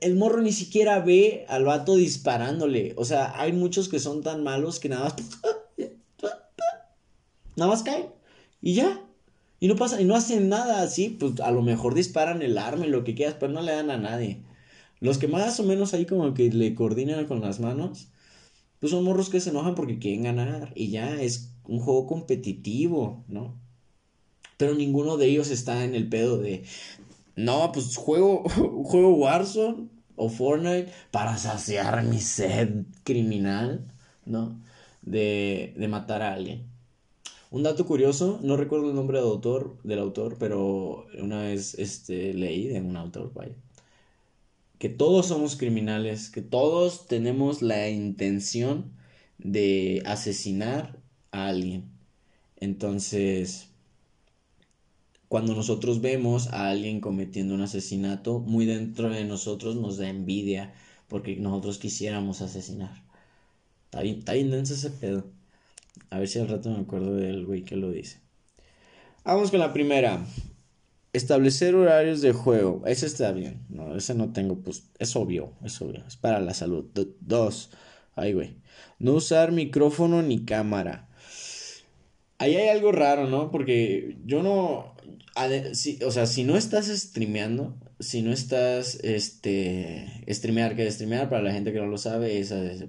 El 0.00 0.16
morro 0.16 0.42
ni 0.42 0.52
siquiera 0.52 1.00
ve 1.00 1.44
al 1.48 1.64
vato 1.64 1.96
disparándole. 1.96 2.94
O 2.96 3.04
sea, 3.04 3.38
hay 3.40 3.52
muchos 3.52 3.88
que 3.88 3.98
son 3.98 4.22
tan 4.22 4.42
malos 4.42 4.80
que 4.80 4.88
nada 4.88 5.04
más 5.04 5.16
Nada 7.60 7.72
más 7.72 7.82
caen. 7.82 8.06
Y 8.62 8.72
ya. 8.72 9.02
Y 9.60 9.68
no 9.68 9.76
pasa, 9.76 10.00
y 10.00 10.06
no 10.06 10.16
hacen 10.16 10.48
nada 10.48 10.80
así, 10.80 11.10
pues 11.10 11.38
a 11.40 11.50
lo 11.50 11.60
mejor 11.60 11.94
disparan 11.94 12.40
el 12.40 12.56
arma 12.56 12.86
y 12.86 12.88
lo 12.88 13.04
que 13.04 13.14
quieras, 13.14 13.36
pero 13.38 13.52
no 13.52 13.60
le 13.60 13.72
dan 13.72 13.90
a 13.90 13.98
nadie. 13.98 14.42
Los 15.00 15.18
que 15.18 15.28
más 15.28 15.60
o 15.60 15.64
menos 15.64 15.92
ahí 15.92 16.06
como 16.06 16.32
que 16.32 16.50
le 16.50 16.74
coordinan 16.74 17.26
con 17.26 17.42
las 17.42 17.60
manos, 17.60 18.08
pues 18.78 18.92
son 18.92 19.04
morros 19.04 19.28
que 19.28 19.40
se 19.40 19.50
enojan 19.50 19.74
porque 19.74 19.98
quieren 19.98 20.22
ganar. 20.22 20.72
Y 20.74 20.88
ya 20.88 21.20
es 21.20 21.52
un 21.64 21.80
juego 21.80 22.06
competitivo, 22.06 23.24
¿no? 23.28 23.54
Pero 24.56 24.74
ninguno 24.74 25.18
de 25.18 25.26
ellos 25.26 25.50
está 25.50 25.84
en 25.84 25.94
el 25.94 26.08
pedo 26.08 26.38
de, 26.38 26.64
no, 27.36 27.72
pues 27.72 27.94
juego, 27.96 28.44
juego 28.84 29.16
Warzone 29.16 29.88
o 30.16 30.30
Fortnite 30.30 30.90
para 31.10 31.36
saciar 31.36 32.04
mi 32.04 32.20
sed 32.20 32.86
criminal, 33.04 33.86
¿no? 34.24 34.58
De, 35.02 35.74
de 35.76 35.88
matar 35.88 36.22
a 36.22 36.32
alguien. 36.32 36.69
Un 37.50 37.62
dato 37.64 37.84
curioso, 37.84 38.38
no 38.42 38.56
recuerdo 38.56 38.90
el 38.90 38.94
nombre 38.94 39.18
del 39.18 39.26
autor, 39.26 39.76
del 39.82 39.98
autor 39.98 40.36
pero 40.38 41.06
una 41.18 41.42
vez 41.42 41.74
este, 41.74 42.32
leí 42.32 42.68
de 42.68 42.80
un 42.80 42.96
autor, 42.96 43.32
vaya, 43.34 43.54
que 44.78 44.88
todos 44.88 45.26
somos 45.26 45.56
criminales, 45.56 46.30
que 46.30 46.42
todos 46.42 47.06
tenemos 47.06 47.60
la 47.62 47.88
intención 47.90 48.92
de 49.38 50.02
asesinar 50.06 50.98
a 51.32 51.48
alguien. 51.48 51.90
Entonces, 52.56 53.70
cuando 55.28 55.54
nosotros 55.54 56.00
vemos 56.00 56.48
a 56.48 56.70
alguien 56.70 57.00
cometiendo 57.00 57.54
un 57.54 57.62
asesinato, 57.62 58.40
muy 58.40 58.66
dentro 58.66 59.10
de 59.10 59.24
nosotros 59.24 59.76
nos 59.76 59.98
da 59.98 60.08
envidia 60.08 60.74
porque 61.08 61.36
nosotros 61.36 61.78
quisiéramos 61.78 62.42
asesinar. 62.42 63.02
Está 63.86 64.02
bien, 64.02 64.18
está 64.18 64.34
bien 64.34 64.50
denso 64.50 64.74
ese 64.74 64.90
pedo. 64.90 65.39
A 66.10 66.18
ver 66.18 66.28
si 66.28 66.40
al 66.40 66.48
rato 66.48 66.70
me 66.70 66.80
acuerdo 66.80 67.14
del 67.14 67.46
güey 67.46 67.62
que 67.62 67.76
lo 67.76 67.90
dice. 67.90 68.20
Vamos 69.24 69.50
con 69.50 69.60
la 69.60 69.72
primera. 69.72 70.24
Establecer 71.12 71.74
horarios 71.74 72.20
de 72.20 72.32
juego. 72.32 72.82
Ese 72.86 73.06
está 73.06 73.32
bien. 73.32 73.62
No, 73.68 73.96
ese 73.96 74.14
no 74.14 74.32
tengo, 74.32 74.56
pues, 74.56 74.90
es 74.98 75.14
obvio, 75.14 75.52
es 75.64 75.80
obvio. 75.80 76.04
Es 76.06 76.16
para 76.16 76.40
la 76.40 76.52
salud. 76.54 76.86
dos. 77.20 77.70
Ay, 78.16 78.32
güey. 78.32 78.56
No 78.98 79.14
usar 79.14 79.52
micrófono 79.52 80.20
ni 80.22 80.44
cámara. 80.44 81.08
Ahí 82.38 82.56
hay 82.56 82.68
algo 82.68 82.90
raro, 82.90 83.28
¿no? 83.28 83.50
Porque 83.50 84.16
yo 84.24 84.42
no. 84.42 84.94
o 86.06 86.10
sea, 86.10 86.26
si 86.26 86.42
no 86.42 86.56
estás 86.56 86.86
streameando, 86.86 87.76
si 88.00 88.22
no 88.22 88.32
estás, 88.32 88.98
este, 89.02 90.24
streamear, 90.28 90.74
que 90.74 90.90
streamear 90.90 91.28
para 91.28 91.42
la 91.42 91.52
gente 91.52 91.72
que 91.72 91.78
no 91.78 91.86
lo 91.86 91.98
sabe 91.98 92.40
es, 92.40 92.50
es 92.50 92.86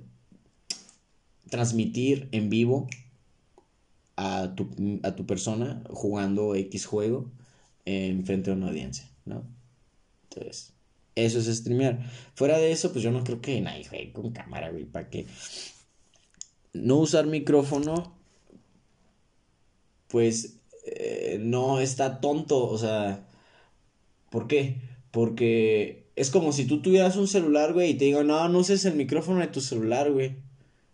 transmitir 1.50 2.30
en 2.32 2.50
vivo 2.50 2.88
a 4.22 4.56
tu, 4.56 4.70
a 5.04 5.16
tu 5.16 5.26
persona 5.26 5.84
jugando 5.90 6.56
X 6.56 6.86
juego 6.86 7.32
en 7.86 8.26
frente 8.26 8.52
a 8.52 8.54
una 8.54 8.68
audiencia, 8.68 9.10
¿no? 9.26 9.44
Entonces, 10.30 10.74
eso 11.16 11.40
es 11.40 11.48
streamear. 11.48 12.00
Fuera 12.36 12.58
de 12.58 12.72
eso, 12.72 12.92
pues 12.92 13.04
yo 13.04 13.12
no 13.12 13.24
creo 13.24 13.42
que 13.42 13.60
nadie 13.62 13.86
juegue 13.86 14.14
con 14.14 14.32
cámara, 14.32 14.70
güey, 14.70 14.86
para 14.86 15.10
que 15.10 15.26
no 16.74 16.98
usar 16.98 17.26
micrófono, 17.26 18.16
pues 20.08 20.60
eh, 20.86 21.38
no 21.42 21.80
está 21.80 22.20
tonto, 22.22 22.68
o 22.68 22.78
sea, 22.78 23.28
¿por 24.30 24.48
qué? 24.48 24.82
Porque 25.12 26.12
es 26.16 26.30
como 26.30 26.52
si 26.52 26.66
tú 26.66 26.82
tuvieras 26.82 27.16
un 27.18 27.28
celular, 27.28 27.74
güey, 27.74 27.92
y 27.92 27.94
te 27.96 28.06
digo, 28.06 28.24
no, 28.24 28.48
no 28.50 28.60
uses 28.60 28.86
el 28.86 28.96
micrófono 28.96 29.40
de 29.40 29.48
tu 29.48 29.62
celular, 29.62 30.12
güey. 30.12 30.38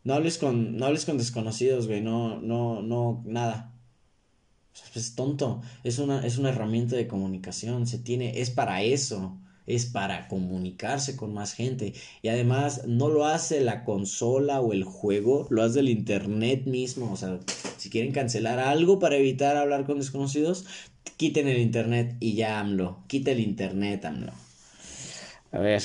No 0.08 0.14
hables 0.14 0.38
con, 0.38 0.78
no 0.78 0.86
hables 0.86 1.04
con 1.04 1.18
desconocidos, 1.18 1.88
güey, 1.88 2.00
no, 2.00 2.40
no, 2.40 2.82
no, 2.82 3.22
nada. 3.26 3.74
Es 4.96 5.16
tonto, 5.16 5.62
es 5.84 6.00
una, 6.00 6.26
es 6.26 6.38
una 6.38 6.48
herramienta 6.48 6.96
de 6.96 7.08
comunicación, 7.08 7.86
se 7.88 8.00
tiene, 8.00 8.40
es 8.40 8.50
para 8.50 8.84
eso, 8.84 9.38
es 9.66 9.86
para 9.86 10.30
comunicarse 10.30 11.18
con 11.18 11.34
más 11.34 11.52
gente. 11.52 11.92
Y 12.22 12.30
además 12.30 12.88
no 12.88 13.10
lo 13.10 13.26
hace 13.26 13.60
la 13.60 13.84
consola 13.84 14.62
o 14.62 14.72
el 14.72 14.86
juego, 14.86 15.46
lo 15.50 15.62
hace 15.62 15.82
el 15.82 15.90
internet 15.90 16.68
mismo. 16.68 17.12
O 17.12 17.18
sea, 17.18 17.42
si 17.76 17.90
quieren 17.90 18.14
cancelar 18.14 18.60
algo 18.60 19.00
para 19.00 19.18
evitar 19.18 19.58
hablar 19.58 19.86
con 19.86 20.00
desconocidos, 20.00 20.66
quiten 21.18 21.50
el 21.50 21.58
internet 21.58 22.16
y 22.22 22.36
ya 22.36 22.62
AMLO, 22.62 23.04
quita 23.08 23.32
el 23.32 23.42
internet 23.42 24.06
AMLO. 24.06 24.32
A 25.52 25.60
ver. 25.60 25.84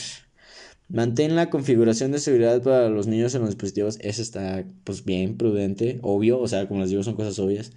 Mantén 0.92 1.36
la 1.36 1.48
configuración 1.48 2.12
de 2.12 2.18
seguridad 2.18 2.62
para 2.62 2.90
los 2.90 3.06
niños 3.06 3.34
en 3.34 3.40
los 3.40 3.50
dispositivos. 3.50 3.98
Eso 4.00 4.20
está, 4.20 4.66
pues, 4.84 5.06
bien 5.06 5.38
prudente, 5.38 5.98
obvio. 6.02 6.38
O 6.38 6.46
sea, 6.48 6.68
como 6.68 6.80
les 6.80 6.90
digo, 6.90 7.02
son 7.02 7.14
cosas 7.14 7.38
obvias. 7.38 7.72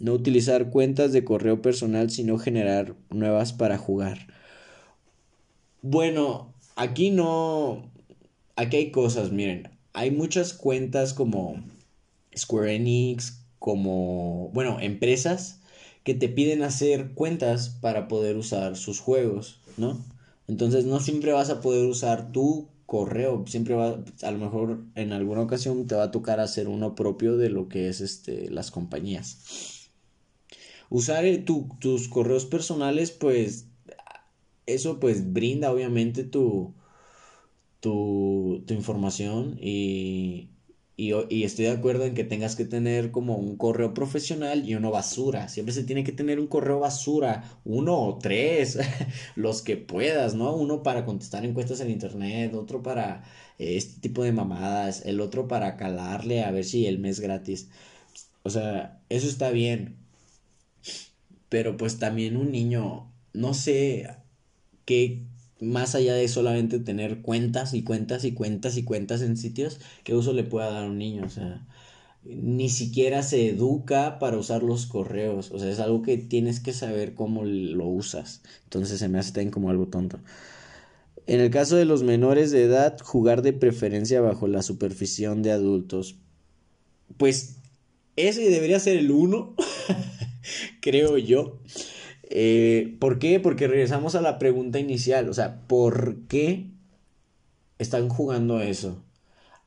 No 0.00 0.12
utilizar 0.12 0.70
cuentas 0.70 1.12
de 1.12 1.24
correo 1.24 1.60
personal, 1.60 2.10
sino 2.10 2.38
generar 2.38 2.94
nuevas 3.10 3.52
para 3.52 3.78
jugar. 3.78 4.28
Bueno, 5.82 6.54
aquí 6.76 7.10
no. 7.10 7.90
Aquí 8.54 8.76
hay 8.76 8.90
cosas, 8.92 9.32
miren. 9.32 9.68
Hay 9.92 10.12
muchas 10.12 10.52
cuentas 10.52 11.14
como 11.14 11.56
Square 12.36 12.76
Enix, 12.76 13.40
como. 13.58 14.50
Bueno, 14.54 14.78
empresas 14.80 15.60
que 16.04 16.14
te 16.14 16.28
piden 16.28 16.62
hacer 16.62 17.10
cuentas 17.14 17.70
para 17.70 18.06
poder 18.06 18.36
usar 18.36 18.76
sus 18.76 19.00
juegos, 19.00 19.60
¿no? 19.76 19.98
Entonces 20.48 20.84
no 20.84 21.00
siempre 21.00 21.32
vas 21.32 21.50
a 21.50 21.60
poder 21.60 21.86
usar 21.86 22.32
tu 22.32 22.68
correo, 22.86 23.44
siempre 23.46 23.74
va, 23.74 24.04
a 24.22 24.30
lo 24.30 24.38
mejor 24.38 24.84
en 24.94 25.12
alguna 25.12 25.42
ocasión 25.42 25.86
te 25.86 25.94
va 25.94 26.04
a 26.04 26.10
tocar 26.10 26.40
hacer 26.40 26.68
uno 26.68 26.94
propio 26.94 27.36
de 27.36 27.48
lo 27.48 27.68
que 27.68 27.88
es 27.88 28.00
este, 28.00 28.50
las 28.50 28.70
compañías. 28.70 29.90
Usar 30.90 31.24
eh, 31.24 31.38
tus 31.38 32.08
correos 32.08 32.44
personales, 32.44 33.10
pues 33.10 33.66
eso 34.66 35.00
pues 35.00 35.32
brinda 35.32 35.72
obviamente 35.72 36.24
tu, 36.24 36.74
tu, 37.80 38.62
tu 38.66 38.74
información 38.74 39.58
y, 39.60 40.50
y, 40.96 41.44
estoy 41.44 41.64
de 41.66 41.70
acuerdo 41.70 42.04
en 42.04 42.14
que 42.14 42.24
tengas 42.24 42.54
que 42.54 42.66
tener 42.66 43.10
como 43.10 43.36
un 43.36 43.56
correo 43.56 43.94
profesional 43.94 44.68
y 44.68 44.74
uno 44.74 44.90
basura. 44.90 45.48
Siempre 45.48 45.74
se 45.74 45.84
tiene 45.84 46.04
que 46.04 46.12
tener 46.12 46.38
un 46.38 46.46
correo 46.46 46.80
basura, 46.80 47.44
uno 47.64 47.98
o 47.98 48.18
tres, 48.18 48.78
los 49.36 49.62
que 49.62 49.76
puedas, 49.76 50.34
¿no? 50.34 50.54
Uno 50.54 50.82
para 50.82 51.06
contestar 51.06 51.44
encuestas 51.44 51.80
en 51.80 51.90
internet, 51.90 52.54
otro 52.54 52.82
para 52.82 53.24
eh, 53.58 53.76
este 53.76 54.00
tipo 54.00 54.22
de 54.22 54.32
mamadas, 54.32 55.04
el 55.06 55.20
otro 55.20 55.48
para 55.48 55.76
calarle 55.76 56.44
a 56.44 56.50
ver 56.50 56.64
si 56.64 56.86
el 56.86 56.98
mes 56.98 57.20
gratis. 57.20 57.68
O 58.42 58.50
sea, 58.50 59.00
eso 59.08 59.28
está 59.28 59.50
bien. 59.50 59.96
Pero 61.48 61.76
pues 61.76 61.98
también 61.98 62.36
un 62.36 62.50
niño, 62.52 63.10
no 63.34 63.54
sé 63.54 64.08
qué 64.84 65.22
más 65.62 65.94
allá 65.94 66.14
de 66.14 66.28
solamente 66.28 66.80
tener 66.80 67.22
cuentas 67.22 67.72
y 67.72 67.82
cuentas 67.82 68.24
y 68.24 68.32
cuentas 68.32 68.76
y 68.76 68.82
cuentas 68.82 69.22
en 69.22 69.36
sitios, 69.36 69.80
¿qué 70.04 70.14
uso 70.14 70.32
le 70.32 70.44
pueda 70.44 70.70
dar 70.70 70.84
a 70.84 70.86
un 70.86 70.98
niño? 70.98 71.24
O 71.24 71.30
sea, 71.30 71.64
ni 72.24 72.68
siquiera 72.68 73.22
se 73.22 73.48
educa 73.48 74.18
para 74.18 74.36
usar 74.36 74.62
los 74.62 74.86
correos. 74.86 75.50
O 75.52 75.58
sea, 75.58 75.70
es 75.70 75.80
algo 75.80 76.02
que 76.02 76.18
tienes 76.18 76.60
que 76.60 76.72
saber 76.72 77.14
cómo 77.14 77.44
lo 77.44 77.86
usas. 77.86 78.42
Entonces 78.64 78.98
se 78.98 79.08
me 79.08 79.18
hace 79.18 79.32
también 79.32 79.50
como 79.50 79.70
algo 79.70 79.86
tonto. 79.86 80.18
En 81.26 81.40
el 81.40 81.50
caso 81.50 81.76
de 81.76 81.84
los 81.84 82.02
menores 82.02 82.50
de 82.50 82.64
edad, 82.64 82.98
jugar 83.00 83.42
de 83.42 83.52
preferencia 83.52 84.20
bajo 84.20 84.48
la 84.48 84.62
supervisión 84.62 85.42
de 85.42 85.52
adultos. 85.52 86.16
Pues 87.16 87.56
ese 88.16 88.50
debería 88.50 88.80
ser 88.80 88.96
el 88.96 89.10
uno, 89.10 89.54
creo 90.80 91.18
yo. 91.18 91.60
Eh, 92.34 92.96
¿Por 92.98 93.18
qué? 93.18 93.40
Porque 93.40 93.68
regresamos 93.68 94.14
a 94.14 94.22
la 94.22 94.38
pregunta 94.38 94.78
inicial, 94.78 95.28
o 95.28 95.34
sea, 95.34 95.60
¿por 95.66 96.16
qué 96.28 96.70
están 97.78 98.08
jugando 98.08 98.62
eso? 98.62 99.04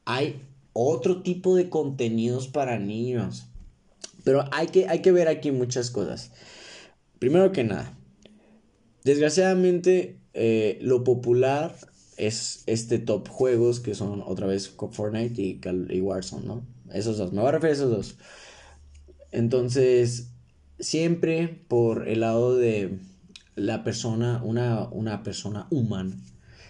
Hay 0.03 0.41
otro 0.73 1.21
tipo 1.21 1.55
de 1.55 1.69
contenidos 1.69 2.47
para 2.47 2.79
niños, 2.79 3.45
pero 4.23 4.45
hay 4.51 4.65
que, 4.65 4.87
hay 4.87 5.03
que 5.03 5.11
ver 5.11 5.27
aquí 5.27 5.51
muchas 5.51 5.91
cosas. 5.91 6.31
Primero 7.19 7.51
que 7.51 7.63
nada, 7.63 7.95
desgraciadamente 9.03 10.17
eh, 10.33 10.79
lo 10.81 11.03
popular 11.03 11.75
es 12.17 12.63
este 12.65 12.97
top 12.97 13.27
juegos 13.27 13.79
que 13.79 13.93
son 13.93 14.23
otra 14.25 14.47
vez 14.47 14.69
Fortnite 14.69 15.39
y, 15.39 15.61
y 15.89 16.01
Warzone, 16.01 16.47
¿no? 16.47 16.65
Esos 16.91 17.19
dos, 17.19 17.31
me 17.31 17.41
voy 17.41 17.49
a 17.49 17.51
referir 17.51 17.73
a 17.73 17.77
esos 17.77 17.91
dos. 17.91 18.17
Entonces, 19.31 20.31
siempre 20.79 21.63
por 21.67 22.07
el 22.07 22.21
lado 22.21 22.55
de 22.55 22.99
la 23.55 23.83
persona, 23.83 24.41
una, 24.43 24.87
una 24.89 25.23
persona 25.23 25.67
humana, 25.69 26.17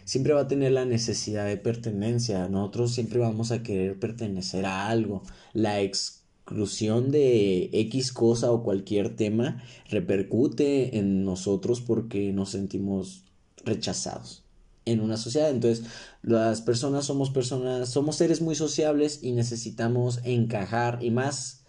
siempre 0.05 0.33
va 0.33 0.41
a 0.41 0.47
tener 0.47 0.71
la 0.71 0.85
necesidad 0.85 1.45
de 1.45 1.57
pertenencia. 1.57 2.47
Nosotros 2.47 2.93
siempre 2.93 3.19
vamos 3.19 3.51
a 3.51 3.63
querer 3.63 3.99
pertenecer 3.99 4.65
a 4.65 4.87
algo. 4.87 5.23
La 5.53 5.81
exclusión 5.81 7.11
de 7.11 7.69
X 7.73 8.13
cosa 8.13 8.51
o 8.51 8.63
cualquier 8.63 9.15
tema 9.15 9.63
repercute 9.89 10.97
en 10.97 11.25
nosotros 11.25 11.81
porque 11.81 12.31
nos 12.31 12.51
sentimos 12.51 13.23
rechazados 13.65 14.43
en 14.85 15.01
una 15.01 15.17
sociedad. 15.17 15.49
Entonces, 15.49 15.85
las 16.21 16.61
personas 16.61 17.05
somos 17.05 17.31
personas, 17.31 17.89
somos 17.89 18.15
seres 18.15 18.41
muy 18.41 18.55
sociables 18.55 19.19
y 19.23 19.31
necesitamos 19.31 20.19
encajar 20.23 20.99
y 21.01 21.09
más 21.09 21.64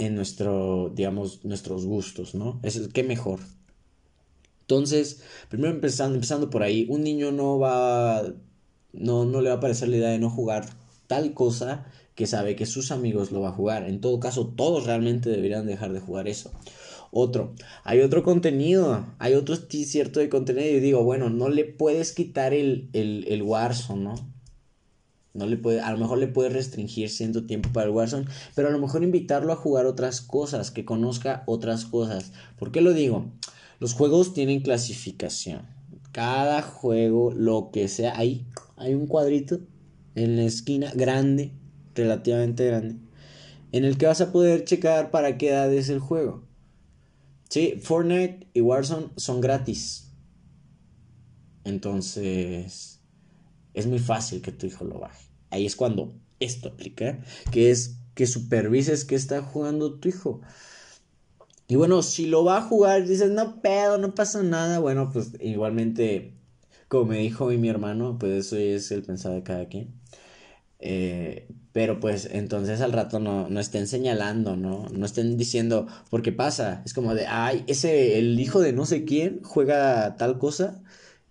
en 0.00 0.14
nuestro, 0.14 0.90
digamos, 0.94 1.44
nuestros 1.44 1.84
gustos, 1.84 2.34
¿no? 2.34 2.58
Es 2.62 2.88
qué 2.92 3.04
mejor. 3.04 3.40
Entonces, 4.62 5.22
primero 5.50 5.72
empezando, 5.72 6.14
empezando 6.14 6.48
por 6.48 6.62
ahí, 6.62 6.86
un 6.88 7.04
niño 7.04 7.32
no 7.32 7.58
va, 7.58 8.24
no, 8.92 9.26
no 9.26 9.42
le 9.42 9.50
va 9.50 9.56
a 9.56 9.60
parecer 9.60 9.88
la 9.88 9.96
idea 9.98 10.08
de 10.08 10.18
no 10.18 10.30
jugar 10.30 10.64
tal 11.06 11.34
cosa 11.34 11.86
que 12.14 12.26
sabe 12.26 12.56
que 12.56 12.66
sus 12.66 12.92
amigos 12.92 13.30
lo 13.30 13.42
va 13.42 13.50
a 13.50 13.52
jugar. 13.52 13.88
En 13.88 14.00
todo 14.00 14.20
caso, 14.20 14.48
todos 14.48 14.86
realmente 14.86 15.28
deberían 15.28 15.66
dejar 15.66 15.92
de 15.92 16.00
jugar 16.00 16.28
eso. 16.28 16.50
Otro, 17.10 17.54
hay 17.84 18.00
otro 18.00 18.22
contenido, 18.22 19.04
hay 19.18 19.34
otro 19.34 19.56
cierto 19.56 20.20
de 20.20 20.30
contenido 20.30 20.68
y 20.68 20.80
digo, 20.80 21.02
bueno, 21.04 21.28
no 21.28 21.48
le 21.50 21.64
puedes 21.64 22.12
quitar 22.12 22.54
el, 22.54 22.88
el, 22.94 23.26
el 23.28 23.42
Warzone, 23.42 24.04
¿no? 24.04 24.14
No 25.32 25.46
le 25.46 25.56
puede, 25.56 25.80
a 25.80 25.92
lo 25.92 25.98
mejor 25.98 26.18
le 26.18 26.26
puede 26.26 26.48
restringir 26.48 27.08
cierto 27.08 27.44
tiempo 27.46 27.70
para 27.72 27.86
el 27.86 27.92
Warzone, 27.92 28.26
pero 28.54 28.68
a 28.68 28.72
lo 28.72 28.80
mejor 28.80 29.04
invitarlo 29.04 29.52
a 29.52 29.56
jugar 29.56 29.86
otras 29.86 30.20
cosas, 30.20 30.70
que 30.70 30.84
conozca 30.84 31.44
otras 31.46 31.84
cosas. 31.84 32.32
¿Por 32.58 32.72
qué 32.72 32.80
lo 32.80 32.92
digo? 32.92 33.30
Los 33.78 33.94
juegos 33.94 34.34
tienen 34.34 34.60
clasificación. 34.60 35.62
Cada 36.12 36.62
juego, 36.62 37.32
lo 37.32 37.70
que 37.72 37.86
sea, 37.86 38.18
ahí 38.18 38.44
hay 38.76 38.94
un 38.94 39.06
cuadrito 39.06 39.60
en 40.16 40.36
la 40.36 40.42
esquina 40.42 40.92
grande, 40.94 41.52
relativamente 41.94 42.66
grande, 42.66 42.96
en 43.72 43.84
el 43.84 43.96
que 43.98 44.06
vas 44.06 44.20
a 44.20 44.32
poder 44.32 44.64
checar 44.64 45.12
para 45.12 45.38
qué 45.38 45.50
edad 45.50 45.72
es 45.72 45.88
el 45.88 46.00
juego. 46.00 46.42
Sí, 47.48 47.80
Fortnite 47.82 48.48
y 48.52 48.60
Warzone 48.60 49.08
son 49.16 49.40
gratis. 49.40 50.12
Entonces, 51.64 52.99
es 53.74 53.86
muy 53.86 53.98
fácil 53.98 54.42
que 54.42 54.52
tu 54.52 54.66
hijo 54.66 54.84
lo 54.84 54.98
baje. 54.98 55.26
Ahí 55.50 55.66
es 55.66 55.76
cuando 55.76 56.14
esto 56.38 56.68
aplica, 56.68 57.20
que 57.50 57.70
es 57.70 57.96
que 58.14 58.26
supervises 58.26 59.04
que 59.04 59.14
está 59.14 59.42
jugando 59.42 59.94
tu 59.94 60.08
hijo. 60.08 60.40
Y 61.68 61.76
bueno, 61.76 62.02
si 62.02 62.26
lo 62.26 62.44
va 62.44 62.58
a 62.58 62.62
jugar, 62.62 63.06
dices, 63.06 63.30
no 63.30 63.62
pedo, 63.62 63.98
no 63.98 64.14
pasa 64.14 64.42
nada. 64.42 64.80
Bueno, 64.80 65.10
pues 65.12 65.32
igualmente, 65.40 66.34
como 66.88 67.06
me 67.06 67.18
dijo 67.18 67.46
mi 67.46 67.68
hermano, 67.68 68.18
pues 68.18 68.46
eso 68.46 68.56
es 68.56 68.90
el 68.90 69.02
pensado 69.02 69.36
de 69.36 69.42
cada 69.42 69.66
quien. 69.68 69.94
Eh, 70.80 71.46
pero 71.72 72.00
pues 72.00 72.28
entonces 72.32 72.80
al 72.80 72.92
rato 72.92 73.20
no, 73.20 73.48
no 73.48 73.60
estén 73.60 73.86
señalando, 73.86 74.56
¿no? 74.56 74.88
No 74.90 75.06
estén 75.06 75.36
diciendo, 75.36 75.86
porque 76.10 76.32
pasa, 76.32 76.82
es 76.84 76.94
como 76.94 77.14
de, 77.14 77.26
ay, 77.26 77.64
ese, 77.68 78.18
el 78.18 78.40
hijo 78.40 78.60
de 78.60 78.72
no 78.72 78.86
sé 78.86 79.04
quién 79.04 79.40
juega 79.44 80.16
tal 80.16 80.38
cosa 80.38 80.82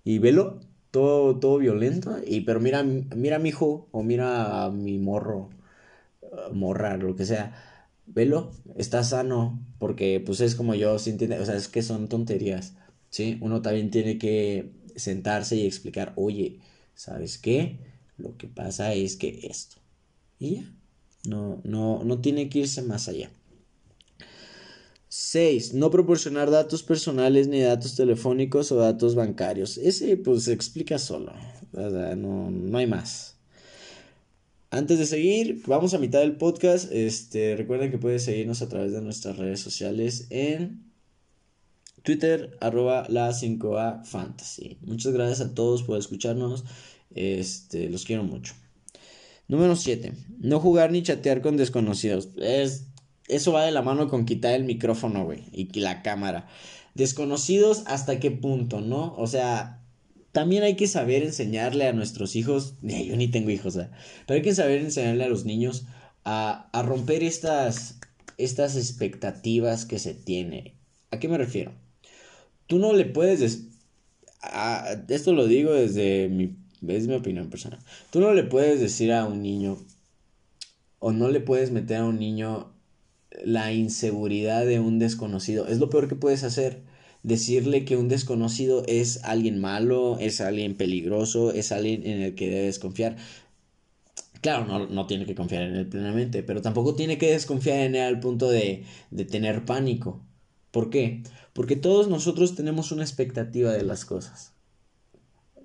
y 0.03 0.19
velo, 0.19 0.62
todo, 0.91 1.39
todo 1.39 1.58
violento, 1.60 2.17
y 2.25 2.41
pero 2.41 2.60
mira, 2.60 2.84
mira 2.84 3.38
a 3.38 3.39
mi 3.39 3.50
hijo 3.50 3.88
o 3.91 4.03
mira 4.03 4.65
a 4.65 4.72
mi 4.72 4.98
morro, 5.00 5.50
morra, 6.53 6.98
lo 6.98 7.15
que 7.15 7.25
sea 7.25 7.53
velo, 8.05 8.51
está 8.75 9.03
sano, 9.03 9.60
porque 9.79 10.22
pues 10.25 10.41
es 10.41 10.55
como 10.55 10.74
yo, 10.75 10.98
¿sí 11.00 11.15
o 11.39 11.46
sea, 11.46 11.55
es 11.55 11.67
que 11.67 11.81
son 11.84 12.08
tonterías, 12.10 12.75
¿sí? 13.10 13.38
Uno 13.41 13.62
también 13.62 13.91
tiene 13.91 14.17
que 14.17 14.72
sentarse 14.96 15.55
y 15.55 15.65
explicar, 15.67 16.13
oye, 16.15 16.60
¿sabes 16.96 17.38
qué? 17.38 17.79
Lo 18.17 18.36
que 18.38 18.48
pasa 18.48 18.93
es 18.93 19.15
que 19.15 19.48
esto. 19.50 19.77
Y 20.39 20.55
ya, 20.58 20.74
no, 21.25 21.62
no, 21.63 22.03
no 22.03 22.22
tiene 22.22 22.50
que 22.50 22.60
irse 22.60 22.81
más 22.84 23.08
allá. 23.10 23.31
6. 25.10 25.74
No 25.74 25.89
proporcionar 25.89 26.51
datos 26.51 26.84
personales 26.84 27.48
ni 27.48 27.60
datos 27.60 27.96
telefónicos 27.96 28.72
o 28.72 28.78
datos 28.78 29.16
bancarios. 29.16 29.78
Ese 29.78 30.16
pues 30.18 30.44
se 30.44 30.54
explica 30.54 30.98
solo. 31.00 31.34
no, 31.74 32.51
no 32.51 32.78
hay 32.78 32.88
más. 32.88 33.36
Antes 34.72 35.00
de 35.00 35.08
seguir, 35.08 35.63
vamos 35.66 35.96
a 35.96 35.98
mitad 35.98 36.20
del 36.20 36.38
podcast. 36.38 36.92
Este, 36.92 37.56
recuerden 37.56 37.89
que 37.89 37.98
pueden 37.98 38.20
seguirnos 38.20 38.62
a 38.62 38.70
través 38.70 38.92
de 38.92 39.01
nuestras 39.01 39.38
redes 39.38 39.60
sociales 39.60 40.28
en 40.30 40.89
Twitter, 42.04 42.56
arroba 42.62 43.06
la 43.10 43.32
5A 43.32 44.06
Fantasy. 44.06 44.78
Muchas 44.82 45.13
gracias 45.13 45.42
a 45.42 45.56
todos 45.56 45.82
por 45.82 45.98
escucharnos. 45.98 46.66
Este, 47.16 47.89
los 47.89 48.06
quiero 48.06 48.24
mucho. 48.24 48.54
Número 49.48 49.75
7. 49.75 50.13
No 50.38 50.60
jugar 50.60 50.92
ni 50.92 51.01
chatear 51.01 51.42
con 51.42 51.58
desconocidos. 51.58 52.30
Es, 52.38 52.88
eso 53.29 53.53
va 53.53 53.63
de 53.63 53.71
la 53.71 53.81
mano 53.81 54.09
con 54.09 54.25
quitar 54.25 54.53
el 54.53 54.65
micrófono, 54.65 55.24
güey, 55.24 55.43
y 55.53 55.79
la 55.79 56.01
cámara. 56.01 56.48
Desconocidos 56.95 57.83
hasta 57.86 58.19
qué 58.19 58.31
punto, 58.31 58.81
¿no? 58.81 59.15
O 59.17 59.27
sea, 59.27 59.79
también 60.31 60.63
hay 60.63 60.75
que 60.75 60.88
saber 60.88 61.24
enseñarle 61.24 61.88
a 61.88 61.93
nuestros 61.93 62.36
hijos, 62.36 62.75
yo 62.81 63.15
ni 63.15 63.29
tengo 63.29 63.50
hijos, 63.50 63.75
pero 64.25 64.36
hay 64.36 64.41
que 64.41 64.55
saber 64.55 64.81
enseñarle 64.81 65.24
a 65.24 65.29
los 65.29 65.45
niños 65.45 65.86
a, 66.25 66.69
romper 66.86 67.24
estas, 67.24 68.00
estas 68.38 68.75
expectativas 68.75 69.86
que 69.86 70.00
se 70.00 70.13
tiene. 70.13 70.75
¿A 71.12 71.19
qué 71.19 71.27
me 71.27 71.38
refiero? 71.38 71.71
Tú 72.67 72.77
no 72.77 72.93
le 72.93 73.05
puedes... 73.05 73.67
esto 75.07 75.33
lo 75.33 75.48
digo 75.48 75.74
desde 75.74 76.29
mi, 76.29 76.55
es 76.88 77.07
mi 77.07 77.15
opinión 77.15 77.50
personal. 77.50 77.79
Tú 78.12 78.19
no 78.19 78.33
le 78.33 78.43
puedes 78.43 78.79
decir 78.79 79.12
a 79.12 79.25
un 79.25 79.41
niño 79.41 79.77
o 81.00 81.12
no 81.12 81.29
le 81.29 81.39
puedes 81.39 81.71
meter 81.71 81.98
a 81.98 82.05
un 82.05 82.19
niño 82.19 82.74
la 83.43 83.74
inseguridad 83.74 84.65
de 84.65 84.79
un 84.79 85.00
desconocido. 85.00 85.67
Es 85.67 85.79
lo 85.79 85.89
peor 85.89 86.08
que 86.08 86.15
puedes 86.15 86.43
hacer 86.43 86.81
decirle 87.24 87.86
que 87.86 87.98
un 87.98 88.08
desconocido 88.08 88.84
es 88.88 89.23
alguien 89.23 89.60
malo, 89.60 90.17
es 90.19 90.41
alguien 90.41 90.75
peligroso, 90.75 91.52
es 91.52 91.71
alguien 91.71 92.06
en 92.06 92.21
el 92.21 92.36
que 92.36 92.49
debes 92.49 92.80
confiar. 92.80 93.17
Claro, 94.41 94.65
no, 94.65 94.88
no, 94.88 95.06
tiene 95.06 95.25
que 95.25 95.36
confiar 95.36 95.63
en 95.63 95.75
él 95.75 95.88
plenamente, 95.88 96.43
pero 96.43 96.62
tampoco 96.62 96.95
tiene 96.95 97.17
que 97.17 97.32
desconfiar 97.32 97.80
en 97.80 97.95
él 97.95 98.04
al 98.04 98.19
punto 98.21 98.49
de, 98.49 98.86
de 99.12 99.25
tener 99.25 99.65
pánico. 99.65 100.21
¿Por 100.71 100.89
qué? 100.89 101.23
Porque 101.54 101.75
todos 101.75 102.08
nosotros 102.08 102.56
tenemos 102.56 102.91
una 102.91 103.04
expectativa 103.04 103.71
de 103.73 103.84
las 103.84 104.06
cosas. 104.06 104.54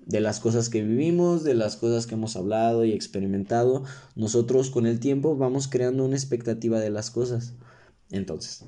De 0.05 0.19
las 0.19 0.39
cosas 0.39 0.69
que 0.69 0.83
vivimos, 0.83 1.43
de 1.43 1.53
las 1.55 1.77
cosas 1.77 2.05
que 2.05 2.15
hemos 2.15 2.35
hablado 2.35 2.83
y 2.83 2.91
experimentado. 2.91 3.85
Nosotros 4.15 4.69
con 4.69 4.85
el 4.85 4.99
tiempo 4.99 5.37
vamos 5.37 5.67
creando 5.67 6.03
una 6.03 6.15
expectativa 6.15 6.79
de 6.79 6.89
las 6.89 7.11
cosas. 7.11 7.53
Entonces, 8.11 8.65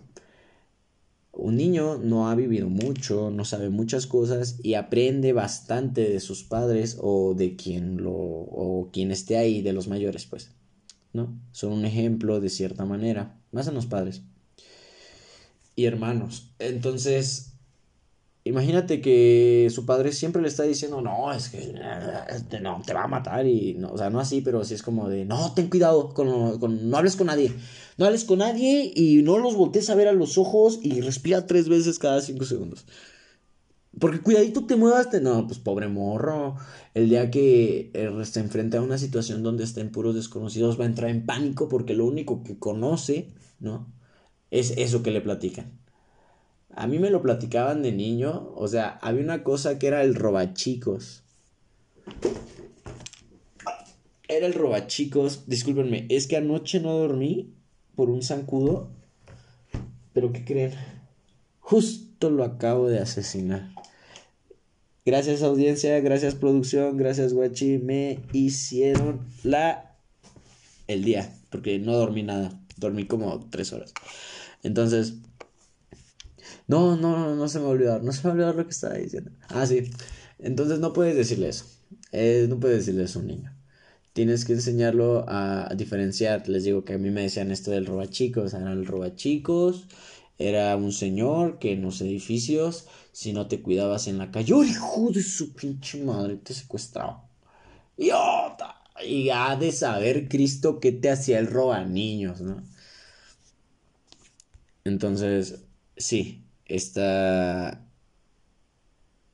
un 1.31 1.55
niño 1.55 1.97
no 1.97 2.29
ha 2.29 2.35
vivido 2.35 2.69
mucho, 2.69 3.29
no 3.31 3.45
sabe 3.45 3.69
muchas 3.69 4.07
cosas 4.07 4.59
y 4.63 4.73
aprende 4.73 5.33
bastante 5.33 6.09
de 6.09 6.19
sus 6.19 6.43
padres 6.43 6.97
o 6.99 7.33
de 7.35 7.55
quien 7.55 7.97
lo 7.97 8.13
o 8.13 8.89
quien 8.91 9.11
esté 9.11 9.37
ahí 9.37 9.61
de 9.61 9.73
los 9.73 9.87
mayores, 9.87 10.25
pues. 10.25 10.51
¿No? 11.13 11.39
Son 11.51 11.71
un 11.71 11.85
ejemplo 11.85 12.39
de 12.39 12.49
cierta 12.49 12.85
manera, 12.85 13.39
más 13.51 13.67
en 13.67 13.75
los 13.75 13.85
padres 13.85 14.21
y 15.77 15.85
hermanos. 15.85 16.51
Entonces, 16.59 17.53
imagínate 18.47 19.01
que 19.01 19.69
su 19.71 19.85
padre 19.85 20.11
siempre 20.11 20.41
le 20.41 20.47
está 20.47 20.63
diciendo, 20.63 21.01
"No, 21.01 21.31
es 21.33 21.49
que 21.49 21.75
este, 22.29 22.59
no 22.59 22.81
te 22.85 22.93
va 22.93 23.03
a 23.03 23.07
matar" 23.07 23.45
y 23.45 23.75
no, 23.75 23.91
o 23.91 23.97
sea, 23.97 24.09
no 24.09 24.19
así, 24.19 24.41
pero 24.41 24.63
sí 24.63 24.73
es 24.73 24.83
como 24.83 25.09
de, 25.09 25.25
"No, 25.25 25.53
ten 25.53 25.69
cuidado 25.69 26.13
con, 26.13 26.27
no 26.89 26.97
hables 26.97 27.15
con 27.15 27.27
nadie." 27.27 27.53
No 27.97 28.05
hables 28.05 28.25
con 28.25 28.39
nadie 28.39 28.91
y 28.95 29.23
no 29.23 29.39
los 29.39 29.55
voltees 29.55 29.89
a 29.89 29.95
ver 29.95 30.07
a 30.07 30.11
los 30.11 30.37
ojos 30.37 30.79
y 30.83 31.01
respira 31.01 31.47
tres 31.47 31.67
veces 31.67 31.97
cada 31.97 32.21
cinco 32.21 32.45
segundos. 32.45 32.85
Porque 33.99 34.19
cuidadito 34.21 34.65
te 34.65 34.75
muevas, 34.75 35.09
no, 35.21 35.47
pues 35.47 35.59
pobre 35.59 35.87
morro. 35.87 36.55
El 36.93 37.09
día 37.09 37.31
que 37.31 37.89
eh, 37.93 38.11
se 38.25 38.39
enfrenta 38.39 38.77
a 38.77 38.81
una 38.81 38.97
situación 38.97 39.41
donde 39.43 39.63
estén 39.63 39.91
puros 39.91 40.13
desconocidos 40.15 40.79
va 40.79 40.83
a 40.83 40.87
entrar 40.87 41.09
en 41.09 41.25
pánico 41.25 41.67
porque 41.67 41.95
lo 41.95 42.05
único 42.05 42.43
que 42.43 42.59
conoce, 42.59 43.29
¿no? 43.59 43.91
Es 44.51 44.71
eso 44.77 45.01
que 45.03 45.11
le 45.11 45.21
platican. 45.21 45.79
A 46.77 46.85
mí 46.85 46.99
me 46.99 47.09
lo 47.09 47.23
platicaban 47.23 47.81
de 47.81 47.91
niño, 47.91 48.53
o 48.55 48.67
sea, 48.67 48.99
había 49.01 49.23
una 49.23 49.43
cosa 49.43 49.79
que 49.79 49.87
era 49.87 50.03
el 50.03 50.13
robachicos. 50.13 51.23
Era 54.27 54.45
el 54.45 54.53
robachicos, 54.53 55.47
discúlpenme, 55.47 56.05
es 56.09 56.27
que 56.27 56.37
anoche 56.37 56.79
no 56.79 56.93
dormí 56.93 57.51
por 57.95 58.11
un 58.11 58.21
zancudo. 58.21 58.91
Pero 60.13 60.31
¿qué 60.31 60.45
creen? 60.45 60.73
Justo 61.61 62.29
lo 62.29 62.43
acabo 62.43 62.87
de 62.87 62.99
asesinar. 62.99 63.71
Gracias 65.03 65.41
audiencia, 65.41 65.99
gracias 66.01 66.35
producción, 66.35 66.95
gracias 66.95 67.33
guachi, 67.33 67.79
me 67.79 68.19
hicieron 68.33 69.21
la 69.43 69.95
el 70.85 71.03
día, 71.03 71.33
porque 71.49 71.79
no 71.79 71.93
dormí 71.93 72.21
nada, 72.21 72.51
dormí 72.77 73.05
como 73.07 73.47
tres 73.49 73.73
horas. 73.73 73.95
Entonces, 74.61 75.15
no, 76.67 76.97
no, 76.97 77.17
no, 77.17 77.35
no 77.35 77.47
se 77.47 77.59
me 77.59 77.65
va 77.65 77.99
no 77.99 78.11
se 78.11 78.27
me 78.27 78.43
va 78.43 78.53
lo 78.53 78.63
que 78.65 78.71
estaba 78.71 78.95
diciendo. 78.95 79.31
Ah, 79.49 79.65
sí, 79.65 79.91
entonces 80.39 80.79
no 80.79 80.93
puedes 80.93 81.15
decirle 81.15 81.49
eso, 81.49 81.65
eh, 82.11 82.45
no 82.49 82.59
puedes 82.59 82.79
decirle 82.79 83.03
eso 83.05 83.19
a 83.19 83.21
un 83.23 83.27
niño 83.27 83.57
tienes 84.17 84.45
que 84.45 84.53
enseñarlo 84.53 85.25
a, 85.27 85.71
diferenciar. 85.75 86.49
Les 86.49 86.63
digo 86.63 86.83
que 86.83 86.93
a 86.93 86.97
mí 86.97 87.11
me 87.11 87.21
decían 87.21 87.51
esto 87.51 87.69
del 87.69 87.85
robachicos, 87.85 88.55
era 88.55 88.71
el 88.71 88.87
robachicos, 88.87 89.85
era 90.39 90.75
un 90.75 90.91
señor 90.91 91.59
que 91.59 91.73
en 91.73 91.83
los 91.83 92.01
edificios, 92.01 92.87
si 93.11 93.31
no 93.31 93.47
te 93.47 93.61
cuidabas 93.61 94.07
en 94.07 94.17
la 94.17 94.31
calle, 94.31 94.53
¡oh, 94.53 94.63
hijo 94.63 95.11
de 95.11 95.21
su 95.21 95.53
pinche 95.53 96.03
madre! 96.03 96.37
Te 96.37 96.55
secuestraba. 96.55 97.29
Y 97.95 98.09
ha 99.29 99.55
de 99.55 99.71
saber 99.71 100.27
Cristo 100.27 100.79
qué 100.79 100.91
te 100.91 101.11
hacía 101.11 101.37
el 101.37 101.45
roba 101.45 101.85
niños, 101.85 102.41
¿no? 102.41 102.63
Entonces, 104.83 105.59
sí, 105.95 106.43
está 106.69 107.83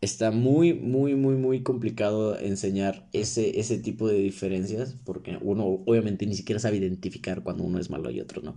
está 0.01 0.31
muy, 0.31 0.73
muy, 0.73 1.15
muy, 1.15 1.35
muy 1.35 1.63
complicado 1.63 2.37
enseñar 2.37 3.07
ese, 3.13 3.59
ese 3.59 3.77
tipo 3.79 4.07
de 4.07 4.15
diferencias, 4.19 4.95
porque 5.05 5.37
uno 5.41 5.65
obviamente 5.85 6.25
ni 6.25 6.35
siquiera 6.35 6.59
sabe 6.59 6.77
identificar 6.77 7.41
cuando 7.43 7.63
uno 7.63 7.79
es 7.79 7.89
malo 7.89 8.11
y 8.11 8.19
otro 8.19 8.41
no. 8.41 8.55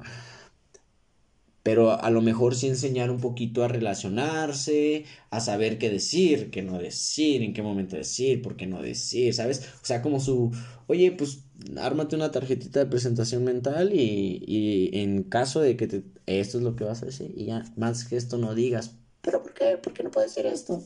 Pero 1.66 2.00
a 2.00 2.10
lo 2.10 2.22
mejor 2.22 2.54
sí 2.54 2.68
enseñar 2.68 3.10
un 3.10 3.20
poquito 3.20 3.64
a 3.64 3.68
relacionarse, 3.68 5.04
a 5.30 5.40
saber 5.40 5.78
qué 5.78 5.90
decir, 5.90 6.52
qué 6.52 6.62
no 6.62 6.78
decir, 6.78 7.42
en 7.42 7.54
qué 7.54 7.60
momento 7.60 7.96
decir, 7.96 8.40
por 8.40 8.56
qué 8.56 8.68
no 8.68 8.80
decir, 8.80 9.34
¿sabes? 9.34 9.62
O 9.82 9.84
sea, 9.84 10.00
como 10.00 10.20
su, 10.20 10.52
oye, 10.86 11.10
pues 11.10 11.40
ármate 11.76 12.14
una 12.14 12.30
tarjetita 12.30 12.78
de 12.78 12.86
presentación 12.86 13.42
mental 13.42 13.92
y, 13.92 14.44
y 14.46 14.96
en 15.00 15.24
caso 15.24 15.60
de 15.60 15.76
que 15.76 15.88
te, 15.88 16.04
esto 16.26 16.58
es 16.58 16.62
lo 16.62 16.76
que 16.76 16.84
vas 16.84 17.02
a 17.02 17.06
decir 17.06 17.34
y 17.36 17.46
ya, 17.46 17.64
más 17.76 18.04
que 18.04 18.16
esto 18.16 18.38
no 18.38 18.54
digas, 18.54 18.92
pero 19.22 19.42
¿por 19.42 19.52
qué? 19.52 19.76
¿Por 19.76 19.92
qué 19.92 20.04
no 20.04 20.12
puedes 20.12 20.36
decir 20.36 20.48
esto? 20.48 20.84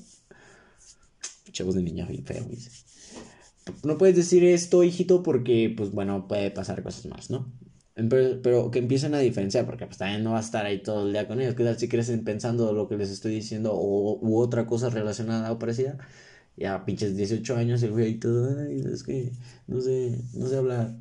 Chavos 1.52 1.74
de 1.74 1.82
niña 1.82 2.06
bien 2.06 2.24
feo, 2.24 2.46
No 3.84 3.98
puedes 3.98 4.16
decir 4.16 4.44
esto, 4.44 4.82
hijito, 4.82 5.22
porque, 5.22 5.74
pues 5.76 5.90
bueno, 5.90 6.26
puede 6.26 6.50
pasar 6.50 6.82
cosas 6.82 7.04
más, 7.04 7.28
¿no? 7.28 7.52
Pero, 7.94 8.70
que 8.70 8.78
empiecen 8.78 9.14
a 9.14 9.18
diferenciar, 9.18 9.66
porque 9.66 9.86
pues 9.86 9.98
también 9.98 10.24
no 10.24 10.32
va 10.32 10.38
a 10.38 10.40
estar 10.40 10.64
ahí 10.64 10.82
todo 10.82 11.06
el 11.06 11.12
día 11.12 11.26
con 11.28 11.40
ellos. 11.40 11.54
¿Qué 11.54 11.64
tal 11.64 11.78
si 11.78 11.88
crecen 11.88 12.24
pensando 12.24 12.72
lo 12.72 12.88
que 12.88 12.96
les 12.96 13.10
estoy 13.10 13.34
diciendo 13.34 13.72
o, 13.74 14.18
u 14.20 14.38
otra 14.38 14.66
cosa 14.66 14.90
relacionada 14.90 15.52
o 15.52 15.58
parecida? 15.58 15.98
Ya 16.56 16.84
pinches 16.84 17.16
18 17.16 17.56
años 17.56 17.82
el 17.82 17.92
güey 17.92 18.18
todo, 18.18 18.60
es 18.62 19.02
que 19.02 19.32
no 19.66 19.80
sé, 19.80 20.22
no 20.34 20.46
sé 20.48 20.56
hablar. 20.56 20.96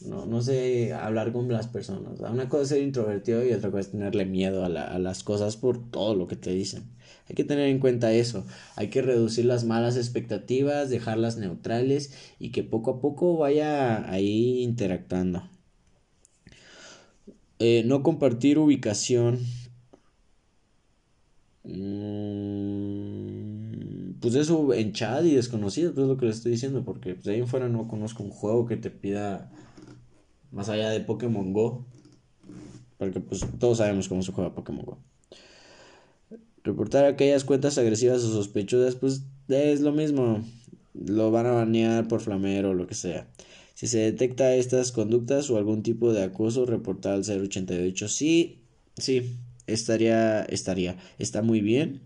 no, 0.00 0.26
no 0.26 0.42
sé 0.42 0.92
hablar 0.94 1.32
con 1.32 1.48
las 1.52 1.68
personas. 1.68 2.20
Una 2.20 2.48
cosa 2.48 2.62
es 2.64 2.68
ser 2.70 2.82
introvertido 2.82 3.44
y 3.46 3.52
otra 3.52 3.70
cosa 3.70 3.80
es 3.82 3.90
tenerle 3.92 4.24
miedo 4.26 4.64
a, 4.64 4.66
a 4.66 4.98
las 4.98 5.22
cosas 5.24 5.56
por 5.56 5.90
todo 5.90 6.14
lo 6.14 6.26
que 6.28 6.36
te 6.36 6.50
dicen. 6.52 6.84
Hay 7.28 7.34
que 7.36 7.44
tener 7.44 7.68
en 7.68 7.78
cuenta 7.78 8.12
eso. 8.12 8.46
Hay 8.76 8.90
que 8.90 9.02
reducir 9.02 9.44
las 9.46 9.64
malas 9.64 9.96
expectativas, 9.96 10.90
dejarlas 10.90 11.36
neutrales 11.38 12.12
y 12.38 12.50
que 12.52 12.62
poco 12.64 12.92
a 12.92 13.00
poco 13.00 13.36
vaya 13.38 14.10
ahí 14.10 14.62
interactuando. 14.62 15.44
Eh, 17.64 17.84
no 17.86 18.02
compartir 18.02 18.58
ubicación. 18.58 19.38
Mm, 21.62 22.94
pues 24.20 24.34
eso 24.34 24.74
en 24.74 24.92
chat 24.92 25.24
y 25.24 25.36
desconocido, 25.36 25.94
pues 25.94 26.02
es 26.02 26.08
lo 26.08 26.16
que 26.16 26.24
le 26.26 26.32
estoy 26.32 26.50
diciendo, 26.50 26.82
porque 26.84 27.14
pues, 27.14 27.28
ahí 27.28 27.38
en 27.38 27.46
fuera 27.46 27.68
no 27.68 27.86
conozco 27.86 28.24
un 28.24 28.30
juego 28.30 28.66
que 28.66 28.76
te 28.76 28.90
pida 28.90 29.52
más 30.50 30.68
allá 30.70 30.90
de 30.90 30.98
Pokémon 31.02 31.52
Go. 31.52 31.86
Porque 32.98 33.20
pues 33.20 33.46
todos 33.60 33.78
sabemos 33.78 34.08
cómo 34.08 34.22
se 34.22 34.32
juega 34.32 34.56
Pokémon 34.56 34.84
Go. 34.84 34.98
Reportar 36.64 37.04
aquellas 37.04 37.44
cuentas 37.44 37.78
agresivas 37.78 38.24
o 38.24 38.32
sospechosas, 38.32 38.96
pues 38.96 39.22
es 39.46 39.82
lo 39.82 39.92
mismo. 39.92 40.42
Lo 40.94 41.30
van 41.30 41.46
a 41.46 41.52
banear 41.52 42.08
por 42.08 42.20
flamero 42.20 42.70
o 42.70 42.74
lo 42.74 42.88
que 42.88 42.94
sea. 42.96 43.28
Si 43.82 43.88
se 43.88 43.98
detecta 43.98 44.54
estas 44.54 44.92
conductas 44.92 45.50
o 45.50 45.56
algún 45.56 45.82
tipo 45.82 46.12
de 46.12 46.22
acoso, 46.22 46.66
reportar 46.66 47.14
al 47.14 47.24
088. 47.24 48.06
Sí, 48.06 48.62
sí, 48.96 49.38
estaría, 49.66 50.44
estaría, 50.44 50.98
está 51.18 51.42
muy 51.42 51.60
bien. 51.60 52.00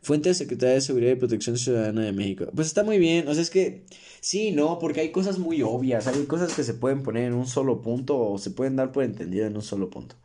Fuente 0.00 0.30
de 0.30 0.34
Secretaría 0.34 0.76
de 0.76 0.80
Seguridad 0.80 1.12
y 1.12 1.16
Protección 1.16 1.58
Ciudadana 1.58 2.00
de 2.00 2.12
México. 2.12 2.46
Pues 2.54 2.66
está 2.66 2.82
muy 2.82 2.98
bien, 2.98 3.28
o 3.28 3.34
sea, 3.34 3.42
es 3.42 3.50
que 3.50 3.84
sí, 4.22 4.52
no, 4.52 4.78
porque 4.78 5.02
hay 5.02 5.12
cosas 5.12 5.38
muy 5.38 5.60
obvias, 5.60 6.06
hay 6.06 6.24
cosas 6.24 6.54
que 6.54 6.64
se 6.64 6.72
pueden 6.72 7.02
poner 7.02 7.24
en 7.24 7.34
un 7.34 7.46
solo 7.46 7.82
punto 7.82 8.18
o 8.18 8.38
se 8.38 8.50
pueden 8.50 8.76
dar 8.76 8.90
por 8.90 9.04
entendido 9.04 9.46
en 9.46 9.54
un 9.54 9.60
solo 9.62 9.90
punto. 9.90 10.16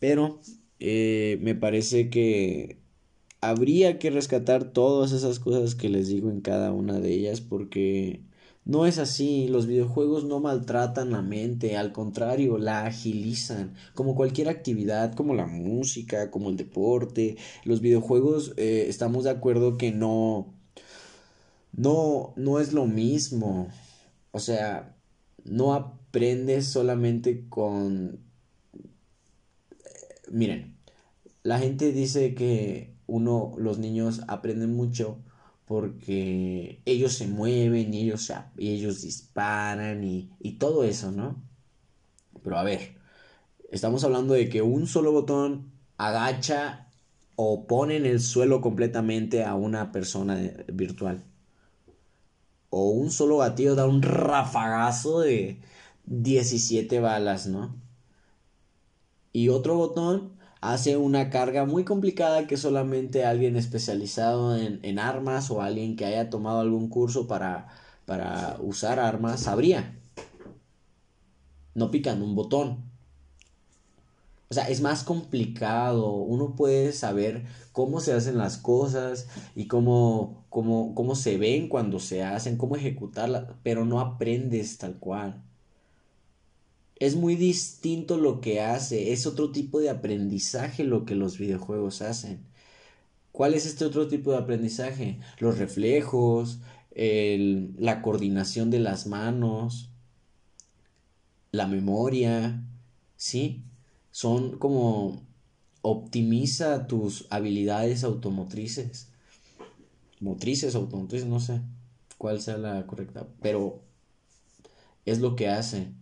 Pero 0.00 0.40
eh, 0.80 1.38
me 1.42 1.54
parece 1.54 2.10
que 2.10 2.80
habría 3.40 4.00
que 4.00 4.10
rescatar 4.10 4.72
todas 4.72 5.12
esas 5.12 5.38
cosas 5.38 5.76
que 5.76 5.90
les 5.90 6.08
digo 6.08 6.28
en 6.28 6.40
cada 6.40 6.72
una 6.72 6.98
de 6.98 7.12
ellas 7.12 7.40
porque 7.40 8.26
no 8.68 8.84
es 8.86 8.98
así, 8.98 9.48
los 9.48 9.66
videojuegos 9.66 10.24
no 10.24 10.40
maltratan 10.40 11.10
la 11.10 11.22
mente, 11.22 11.78
al 11.78 11.90
contrario, 11.90 12.58
la 12.58 12.84
agilizan, 12.84 13.74
como 13.94 14.14
cualquier 14.14 14.50
actividad, 14.50 15.14
como 15.14 15.34
la 15.34 15.46
música, 15.46 16.30
como 16.30 16.50
el 16.50 16.56
deporte, 16.58 17.38
los 17.64 17.80
videojuegos 17.80 18.52
eh, 18.58 18.84
estamos 18.88 19.24
de 19.24 19.30
acuerdo 19.30 19.78
que 19.78 19.90
no, 19.90 20.54
no, 21.72 22.34
no 22.36 22.60
es 22.60 22.74
lo 22.74 22.84
mismo, 22.86 23.68
o 24.32 24.38
sea, 24.38 24.94
no 25.44 25.72
aprendes 25.72 26.66
solamente 26.66 27.46
con 27.48 28.20
miren, 30.30 30.76
la 31.42 31.58
gente 31.58 31.92
dice 31.92 32.34
que 32.34 32.92
uno, 33.06 33.54
los 33.56 33.78
niños 33.78 34.20
aprenden 34.28 34.74
mucho 34.74 35.18
porque 35.68 36.82
ellos 36.86 37.12
se 37.12 37.26
mueven 37.28 37.94
y 37.94 38.02
ellos, 38.02 38.32
y 38.56 38.70
ellos 38.70 39.02
disparan 39.02 40.02
y, 40.02 40.30
y 40.40 40.52
todo 40.52 40.84
eso, 40.84 41.12
¿no? 41.12 41.42
Pero 42.42 42.58
a 42.58 42.64
ver, 42.64 42.96
estamos 43.70 44.02
hablando 44.04 44.34
de 44.34 44.48
que 44.48 44.62
un 44.62 44.86
solo 44.86 45.12
botón 45.12 45.70
agacha 45.98 46.88
o 47.36 47.66
pone 47.66 47.96
en 47.96 48.06
el 48.06 48.20
suelo 48.20 48.60
completamente 48.60 49.44
a 49.44 49.54
una 49.54 49.92
persona 49.92 50.36
virtual. 50.72 51.22
O 52.70 52.90
un 52.90 53.10
solo 53.10 53.38
gatillo 53.38 53.74
da 53.74 53.86
un 53.86 54.02
rafagazo 54.02 55.20
de 55.20 55.60
17 56.06 57.00
balas, 57.00 57.46
¿no? 57.46 57.76
y 59.32 59.48
otro 59.50 59.76
botón 59.76 60.32
hace 60.60 60.96
una 60.96 61.30
carga 61.30 61.64
muy 61.64 61.84
complicada 61.84 62.46
que 62.46 62.56
solamente 62.56 63.24
alguien 63.24 63.56
especializado 63.56 64.56
en, 64.56 64.98
armas 64.98 65.50
o 65.50 65.62
alguien 65.62 65.96
que 65.96 66.04
haya 66.04 66.30
tomado 66.30 66.60
algún 66.60 66.88
curso 66.88 67.26
para, 67.26 67.68
para 68.06 68.56
usar 68.60 68.98
armas 69.00 69.42
sabría. 69.42 69.96
No 71.74 71.90
picando 71.90 72.24
un 72.24 72.34
botón. 72.34 72.88
O 74.50 74.54
sea, 74.54 74.68
es 74.68 74.80
más 74.80 75.04
complicado. 75.04 76.12
Uno 76.12 76.56
puede 76.56 76.92
saber 76.92 77.44
cómo 77.72 78.00
se 78.00 78.12
hacen 78.14 78.38
las 78.38 78.56
cosas 78.56 79.28
y 79.54 79.68
cómo, 79.68 80.44
cómo, 80.48 80.94
cómo 80.94 81.14
se 81.14 81.38
ven 81.38 81.68
cuando 81.68 82.00
se 82.00 82.24
hacen, 82.24 82.56
cómo 82.56 82.76
ejecutarlas, 82.76 83.44
pero 83.62 83.84
no 83.84 84.00
aprendes 84.00 84.78
tal 84.78 84.98
cual 84.98 85.47
es 87.00 87.16
muy 87.16 87.36
distinto 87.36 88.16
lo 88.16 88.40
que 88.40 88.60
hace, 88.60 89.12
es 89.12 89.26
otro 89.26 89.50
tipo 89.50 89.80
de 89.80 89.90
aprendizaje 89.90 90.84
lo 90.84 91.04
que 91.04 91.14
los 91.14 91.38
videojuegos 91.38 92.02
hacen. 92.02 92.40
¿Cuál 93.32 93.54
es 93.54 93.66
este 93.66 93.84
otro 93.84 94.08
tipo 94.08 94.32
de 94.32 94.38
aprendizaje? 94.38 95.20
Los 95.38 95.58
reflejos, 95.58 96.58
la 96.96 98.02
coordinación 98.02 98.70
de 98.70 98.80
las 98.80 99.06
manos, 99.06 99.90
la 101.52 101.68
memoria, 101.68 102.62
¿sí? 103.16 103.62
Son 104.10 104.58
como 104.58 105.22
optimiza 105.82 106.88
tus 106.88 107.26
habilidades 107.30 108.02
automotrices. 108.02 109.08
Motrices, 110.18 110.74
automotrices, 110.74 111.28
no 111.28 111.38
sé 111.38 111.60
cuál 112.16 112.40
sea 112.40 112.58
la 112.58 112.84
correcta, 112.88 113.28
pero 113.40 113.80
es 115.06 115.20
lo 115.20 115.36
que 115.36 115.48
hace 115.48 115.92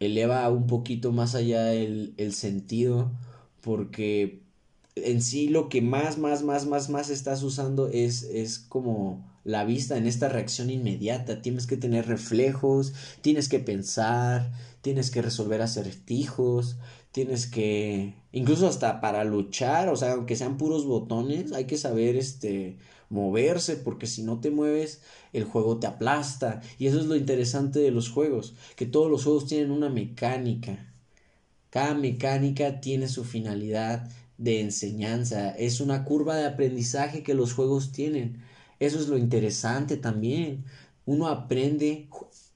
eleva 0.00 0.48
un 0.50 0.66
poquito 0.66 1.12
más 1.12 1.34
allá 1.34 1.72
el, 1.74 2.14
el 2.16 2.32
sentido 2.32 3.10
porque 3.60 4.40
en 4.96 5.22
sí 5.22 5.48
lo 5.48 5.68
que 5.68 5.82
más, 5.82 6.18
más, 6.18 6.42
más, 6.42 6.66
más, 6.66 6.88
más 6.88 7.10
estás 7.10 7.42
usando 7.42 7.88
es, 7.88 8.22
es 8.22 8.58
como 8.58 9.26
la 9.44 9.64
vista 9.64 9.96
en 9.96 10.06
esta 10.06 10.28
reacción 10.28 10.70
inmediata. 10.70 11.42
Tienes 11.42 11.66
que 11.66 11.76
tener 11.76 12.06
reflejos, 12.06 12.92
tienes 13.20 13.48
que 13.48 13.58
pensar, 13.58 14.52
tienes 14.82 15.10
que 15.10 15.22
resolver 15.22 15.62
acertijos, 15.62 16.76
tienes 17.12 17.46
que, 17.46 18.14
incluso 18.32 18.66
hasta 18.68 19.00
para 19.00 19.24
luchar, 19.24 19.88
o 19.88 19.96
sea, 19.96 20.12
aunque 20.12 20.36
sean 20.36 20.56
puros 20.58 20.86
botones, 20.86 21.52
hay 21.52 21.64
que 21.64 21.78
saber, 21.78 22.16
este, 22.16 22.78
moverse, 23.10 23.76
porque 23.76 24.06
si 24.06 24.22
no 24.22 24.40
te 24.40 24.50
mueves, 24.50 25.02
el 25.32 25.44
juego 25.44 25.78
te 25.78 25.86
aplasta. 25.86 26.60
Y 26.78 26.86
eso 26.86 27.00
es 27.00 27.06
lo 27.06 27.16
interesante 27.16 27.78
de 27.80 27.90
los 27.90 28.10
juegos, 28.10 28.54
que 28.76 28.86
todos 28.86 29.10
los 29.10 29.24
juegos 29.24 29.46
tienen 29.46 29.70
una 29.70 29.88
mecánica. 29.88 30.92
Cada 31.70 31.94
mecánica 31.94 32.80
tiene 32.80 33.08
su 33.08 33.24
finalidad 33.24 34.08
de 34.38 34.60
enseñanza, 34.60 35.50
es 35.50 35.80
una 35.80 36.04
curva 36.04 36.36
de 36.36 36.46
aprendizaje 36.46 37.22
que 37.22 37.34
los 37.34 37.52
juegos 37.52 37.92
tienen. 37.92 38.42
Eso 38.78 38.98
es 38.98 39.08
lo 39.08 39.18
interesante 39.18 39.96
también. 39.96 40.64
Uno 41.04 41.26
aprende 41.28 42.08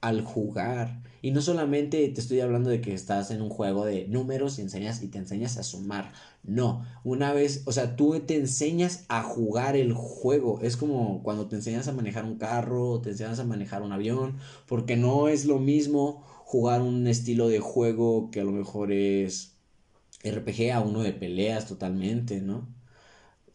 al 0.02 0.22
jugar. 0.22 1.02
Y 1.22 1.30
no 1.30 1.40
solamente 1.40 2.06
te 2.08 2.20
estoy 2.20 2.40
hablando 2.40 2.68
de 2.68 2.80
que 2.80 2.92
estás 2.92 3.30
en 3.30 3.40
un 3.42 3.48
juego 3.48 3.84
de 3.84 4.08
números 4.08 4.58
y 4.58 4.62
enseñas 4.62 5.02
y 5.02 5.08
te 5.08 5.18
enseñas 5.18 5.56
a 5.56 5.62
sumar. 5.62 6.12
No, 6.42 6.84
una 7.04 7.32
vez, 7.32 7.62
o 7.66 7.72
sea, 7.72 7.96
tú 7.96 8.18
te 8.20 8.34
enseñas 8.36 9.04
a 9.08 9.22
jugar 9.22 9.76
el 9.76 9.92
juego. 9.94 10.60
Es 10.60 10.76
como 10.76 11.22
cuando 11.22 11.46
te 11.46 11.56
enseñas 11.56 11.86
a 11.88 11.92
manejar 11.92 12.24
un 12.24 12.38
carro, 12.38 13.00
te 13.00 13.10
enseñas 13.10 13.38
a 13.38 13.44
manejar 13.44 13.82
un 13.82 13.92
avión, 13.92 14.38
porque 14.66 14.96
no 14.96 15.28
es 15.28 15.46
lo 15.46 15.58
mismo 15.60 16.24
jugar 16.44 16.82
un 16.82 17.06
estilo 17.06 17.48
de 17.48 17.60
juego 17.60 18.30
que 18.30 18.40
a 18.40 18.44
lo 18.44 18.52
mejor 18.52 18.92
es 18.92 19.54
RPG 20.24 20.72
a 20.72 20.80
uno 20.80 21.02
de 21.02 21.12
peleas 21.12 21.66
totalmente, 21.66 22.40
¿no? 22.40 22.68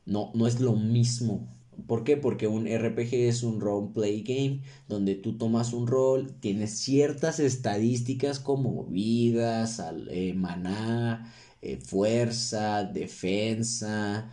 No, 0.06 0.32
no 0.36 0.48
es 0.48 0.60
lo 0.62 0.74
mismo. 0.74 1.48
¿Por 1.86 2.04
qué? 2.04 2.18
Porque 2.18 2.48
un 2.48 2.68
RPG 2.68 3.14
es 3.14 3.44
un 3.44 3.62
role 3.62 3.90
play 3.94 4.22
game 4.24 4.62
donde 4.88 5.16
tú 5.16 5.38
tomas 5.38 5.74
un 5.74 5.88
rol, 5.88 6.34
tienes 6.40 6.72
ciertas 6.80 7.40
estadísticas 7.40 8.40
como 8.40 8.86
vidas, 8.86 9.82
eh, 10.10 10.34
maná, 10.34 11.32
eh, 11.62 11.78
fuerza, 11.78 12.84
defensa, 12.84 14.32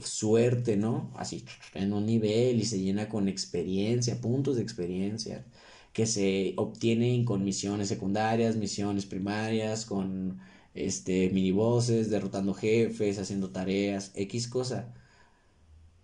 suerte, 0.00 0.76
¿no? 0.76 1.10
Así, 1.16 1.44
en 1.74 1.92
un 1.92 2.06
nivel 2.06 2.60
y 2.60 2.64
se 2.64 2.80
llena 2.80 3.08
con 3.08 3.28
experiencia, 3.28 4.20
puntos 4.20 4.56
de 4.56 4.62
experiencia 4.62 5.44
que 5.92 6.06
se 6.06 6.52
obtienen 6.56 7.24
con 7.24 7.42
misiones 7.44 7.88
secundarias, 7.88 8.56
misiones 8.56 9.06
primarias, 9.06 9.86
con 9.86 10.38
este 10.74 11.30
minibosses, 11.30 12.10
derrotando 12.10 12.52
jefes, 12.54 13.18
haciendo 13.18 13.50
tareas, 13.50 14.12
X 14.14 14.48
cosa. 14.48 14.92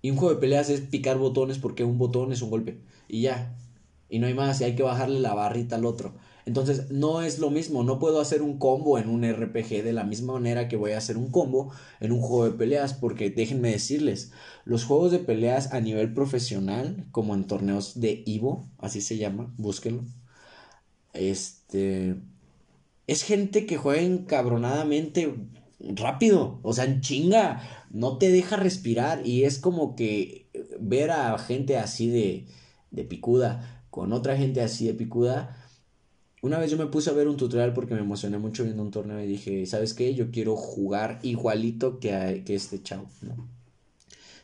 Y 0.03 0.11
un 0.11 0.17
juego 0.17 0.35
de 0.35 0.41
peleas 0.41 0.69
es 0.69 0.81
picar 0.81 1.17
botones 1.17 1.59
porque 1.59 1.85
un 1.85 1.97
botón 1.97 2.33
es 2.33 2.43
un 2.43 2.51
golpe. 2.51 2.81
Y 3.09 3.23
ya. 3.23 3.57
Y 4.09 4.19
no 4.19 4.27
hay 4.27 4.35
más. 4.35 4.61
Y 4.61 4.65
hay 4.65 4.75
que 4.75 4.83
bajarle 4.83 5.21
la 5.21 5.33
barrita 5.35 5.77
al 5.77 5.87
otro. 5.87 6.13
Entonces 6.45 6.91
no 6.91 7.23
es 7.23 7.39
lo 7.39 7.51
mismo. 7.51 7.85
No 7.85 8.01
puedo 8.01 8.21
hacer 8.21 8.43
un 8.43 8.59
combo 8.59 8.99
en 8.99 9.09
un 9.09 9.25
RPG 9.25 9.85
de 9.85 9.93
la 9.93 10.03
misma 10.05 10.35
manera 10.35 10.67
que 10.69 10.77
voy 10.77 10.93
a 10.93 10.99
hacer 10.99 11.17
un 11.17 11.31
combo 11.31 11.73
en 12.01 12.11
un 12.13 12.21
juego 12.21 12.45
de 12.47 12.59
peleas. 12.59 12.95
Porque 12.95 13.31
déjenme 13.31 13.71
decirles. 13.71 14.33
Los 14.65 14.85
juegos 14.85 15.13
de 15.13 15.21
peleas 15.21 15.73
a 15.73 15.81
nivel 15.81 16.13
profesional. 16.13 17.07
Como 17.13 17.35
en 17.35 17.47
torneos 17.47 18.01
de 18.01 18.25
Ivo. 18.27 18.67
Así 18.79 19.01
se 19.01 19.19
llama. 19.19 19.55
Búsquenlo. 19.57 20.05
este, 21.13 22.17
es 23.07 23.23
gente 23.23 23.67
que 23.67 23.77
juega 23.77 24.03
encabronadamente 24.03 25.35
rápido, 25.97 26.61
o 26.63 26.73
sea, 26.73 26.85
en 26.85 27.01
chinga, 27.01 27.63
no 27.91 28.19
te 28.19 28.31
deja 28.31 28.57
respirar 28.57 29.27
y 29.27 29.45
es 29.45 29.59
como 29.59 29.97
que 29.97 30.49
ver 30.81 31.11
a 31.11 31.39
gente 31.39 31.77
así 31.77 32.09
de, 32.09 32.47
de 32.91 33.05
picuda 33.05 33.85
con 33.91 34.13
otra 34.13 34.37
gente 34.37 34.61
así 34.63 34.87
de 34.87 34.95
picuda. 34.95 35.57
Una 36.41 36.59
vez 36.59 36.71
yo 36.71 36.79
me 36.79 36.87
puse 36.87 37.11
a 37.11 37.13
ver 37.13 37.29
un 37.29 37.37
tutorial 37.37 37.73
porque 37.73 37.95
me 37.95 38.01
emocioné 38.01 38.39
mucho 38.39 38.65
viendo 38.65 38.83
un 38.83 38.91
torneo 38.91 39.21
y 39.21 39.27
dije, 39.27 39.67
¿sabes 39.67 39.95
qué? 39.95 40.15
Yo 40.15 40.31
quiero 40.31 40.57
jugar 40.57 41.21
igualito 41.23 42.01
que, 42.01 42.43
que 42.45 42.55
este 42.55 42.83
chavo, 42.83 43.09
¿no? 43.21 43.49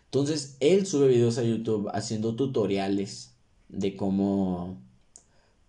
Entonces, 0.05 0.57
él 0.61 0.87
sube 0.87 1.09
videos 1.09 1.39
a 1.39 1.43
YouTube 1.43 1.91
haciendo 1.93 2.35
tutoriales 2.35 3.33
de 3.69 3.97
cómo 3.97 4.79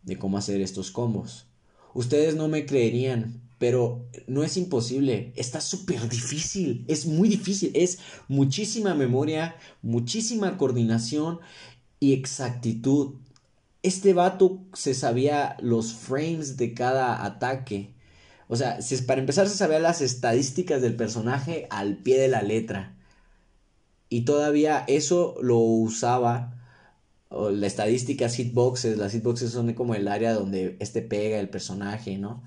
de 0.03 0.17
cómo 0.17 0.37
hacer 0.37 0.61
estos 0.61 0.91
combos. 0.91 1.45
Ustedes 1.93 2.35
no 2.35 2.47
me 2.47 2.65
creerían, 2.65 3.41
pero 3.59 4.07
no 4.25 4.43
es 4.43 4.57
imposible, 4.57 5.33
está 5.35 5.61
súper 5.61 6.09
difícil, 6.09 6.85
es 6.87 7.05
muy 7.05 7.29
difícil, 7.29 7.71
es 7.75 7.99
muchísima 8.27 8.95
memoria, 8.95 9.55
muchísima 9.81 10.57
coordinación 10.57 11.39
y 11.99 12.13
exactitud. 12.13 13.15
Este 13.83 14.13
vato 14.13 14.61
se 14.73 14.93
sabía 14.93 15.57
los 15.61 15.93
frames 15.93 16.57
de 16.57 16.73
cada 16.73 17.23
ataque. 17.25 17.93
O 18.47 18.55
sea, 18.55 18.79
para 19.05 19.21
empezar 19.21 19.47
se 19.47 19.57
sabía 19.57 19.79
las 19.79 20.01
estadísticas 20.01 20.81
del 20.81 20.95
personaje 20.95 21.67
al 21.69 21.97
pie 21.97 22.19
de 22.19 22.29
la 22.29 22.41
letra. 22.41 22.95
Y 24.09 24.21
todavía 24.21 24.85
eso 24.87 25.35
lo 25.41 25.57
usaba 25.57 26.55
o 27.29 27.51
la 27.51 27.67
estadística 27.67 28.27
hitboxes, 28.27 28.97
las 28.97 29.11
hitboxes 29.11 29.51
son 29.51 29.73
como 29.73 29.93
el 29.93 30.07
área 30.07 30.33
donde 30.33 30.77
este 30.79 31.01
pega 31.03 31.39
el 31.39 31.49
personaje, 31.49 32.17
¿no? 32.17 32.43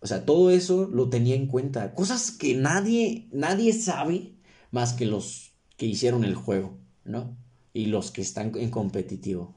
O 0.00 0.06
sea, 0.06 0.24
todo 0.24 0.50
eso 0.50 0.86
lo 0.86 1.08
tenía 1.08 1.34
en 1.34 1.46
cuenta. 1.46 1.94
Cosas 1.94 2.30
que 2.30 2.54
nadie, 2.54 3.28
nadie 3.32 3.72
sabe 3.72 4.32
más 4.70 4.92
que 4.92 5.06
los 5.06 5.52
que 5.76 5.86
hicieron 5.86 6.24
el 6.24 6.34
juego, 6.34 6.78
¿no? 7.04 7.36
Y 7.72 7.86
los 7.86 8.10
que 8.10 8.22
están 8.22 8.52
en 8.56 8.70
competitivo. 8.70 9.54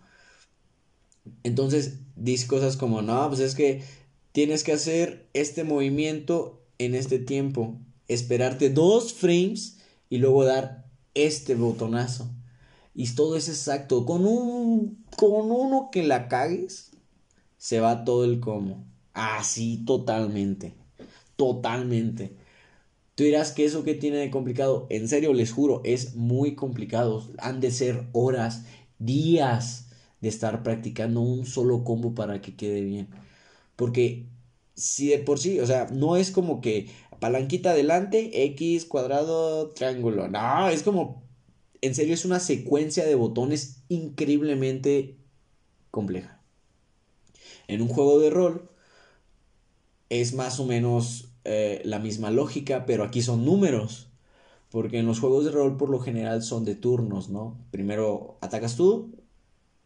Entonces, 1.44 2.00
dice 2.16 2.48
cosas 2.48 2.78
como, 2.78 3.02
no, 3.02 3.28
pues 3.28 3.40
es 3.40 3.56
que 3.56 3.84
tienes 4.32 4.64
que 4.64 4.74
hacer 4.74 5.30
este 5.34 5.64
movimiento 5.64 6.64
en 6.78 6.96
este 6.96 7.20
tiempo, 7.20 7.80
esperarte 8.08 8.70
dos 8.70 9.14
frames 9.14 9.78
y 10.10 10.18
luego 10.18 10.44
dar 10.44 10.86
este 11.14 11.56
botonazo. 11.56 12.32
Y 12.94 13.08
todo 13.16 13.36
es 13.36 13.48
exacto. 13.48 14.06
Con 14.06 14.26
un. 14.26 15.06
Con 15.16 15.52
uno 15.52 15.90
que 15.92 16.04
la 16.04 16.28
cagues. 16.28 16.92
Se 17.58 17.80
va 17.80 18.04
todo 18.04 18.26
el 18.26 18.40
como. 18.40 18.86
Así 19.14 19.84
totalmente. 19.86 20.74
Totalmente. 21.36 22.36
Tú 23.16 23.24
dirás 23.24 23.52
que 23.52 23.66
eso 23.66 23.84
que 23.84 23.94
tiene 23.96 24.18
de 24.18 24.32
complicado. 24.32 24.88
En 24.90 25.08
serio, 25.08 25.34
les 25.34 25.52
juro, 25.52 25.82
es 25.84 26.16
muy 26.16 26.56
complicado. 26.56 27.28
Han 27.40 27.60
de 27.60 27.72
ser 27.72 28.08
horas, 28.14 28.66
días 29.00 29.90
de 30.22 30.30
estar 30.30 30.64
practicando 30.64 31.22
un 31.22 31.46
solo 31.46 31.84
combo 31.84 32.16
para 32.16 32.42
que 32.42 32.56
quede 32.56 32.82
bien. 32.82 33.10
Porque 33.76 34.28
si 34.76 35.10
de 35.10 35.20
por 35.20 35.40
sí, 35.40 35.60
o 35.60 35.68
sea, 35.68 35.88
no 35.92 36.16
es 36.16 36.32
como 36.32 36.62
que 36.62 36.90
palanquita 37.20 37.72
adelante, 37.72 38.46
X, 38.46 38.86
cuadrado, 38.86 39.70
triángulo. 39.70 40.28
No, 40.28 40.70
es 40.70 40.84
como 40.84 41.24
en 41.82 41.96
serio 41.96 42.14
es 42.14 42.26
una 42.26 42.40
secuencia 42.40 43.06
de 43.06 43.16
botones 43.16 43.84
increíblemente 43.90 45.18
compleja. 45.90 46.40
En 47.68 47.82
un 47.82 47.88
juego 47.88 48.20
de 48.20 48.30
rol 48.30 48.71
es 50.12 50.34
más 50.34 50.60
o 50.60 50.66
menos 50.66 51.30
eh, 51.46 51.82
la 51.86 51.98
misma 51.98 52.32
lógica, 52.32 52.86
pero 52.86 53.06
aquí 53.06 53.22
son 53.22 53.46
números. 53.46 54.10
Porque 54.70 55.00
en 55.00 55.06
los 55.06 55.22
juegos 55.22 55.46
de 55.46 55.52
rol 55.52 55.78
por 55.78 55.90
lo 55.90 56.00
general 56.00 56.44
son 56.44 56.66
de 56.66 56.76
turnos, 56.76 57.30
¿no? 57.30 57.58
Primero 57.72 58.38
atacas 58.42 58.76
tú 58.76 59.16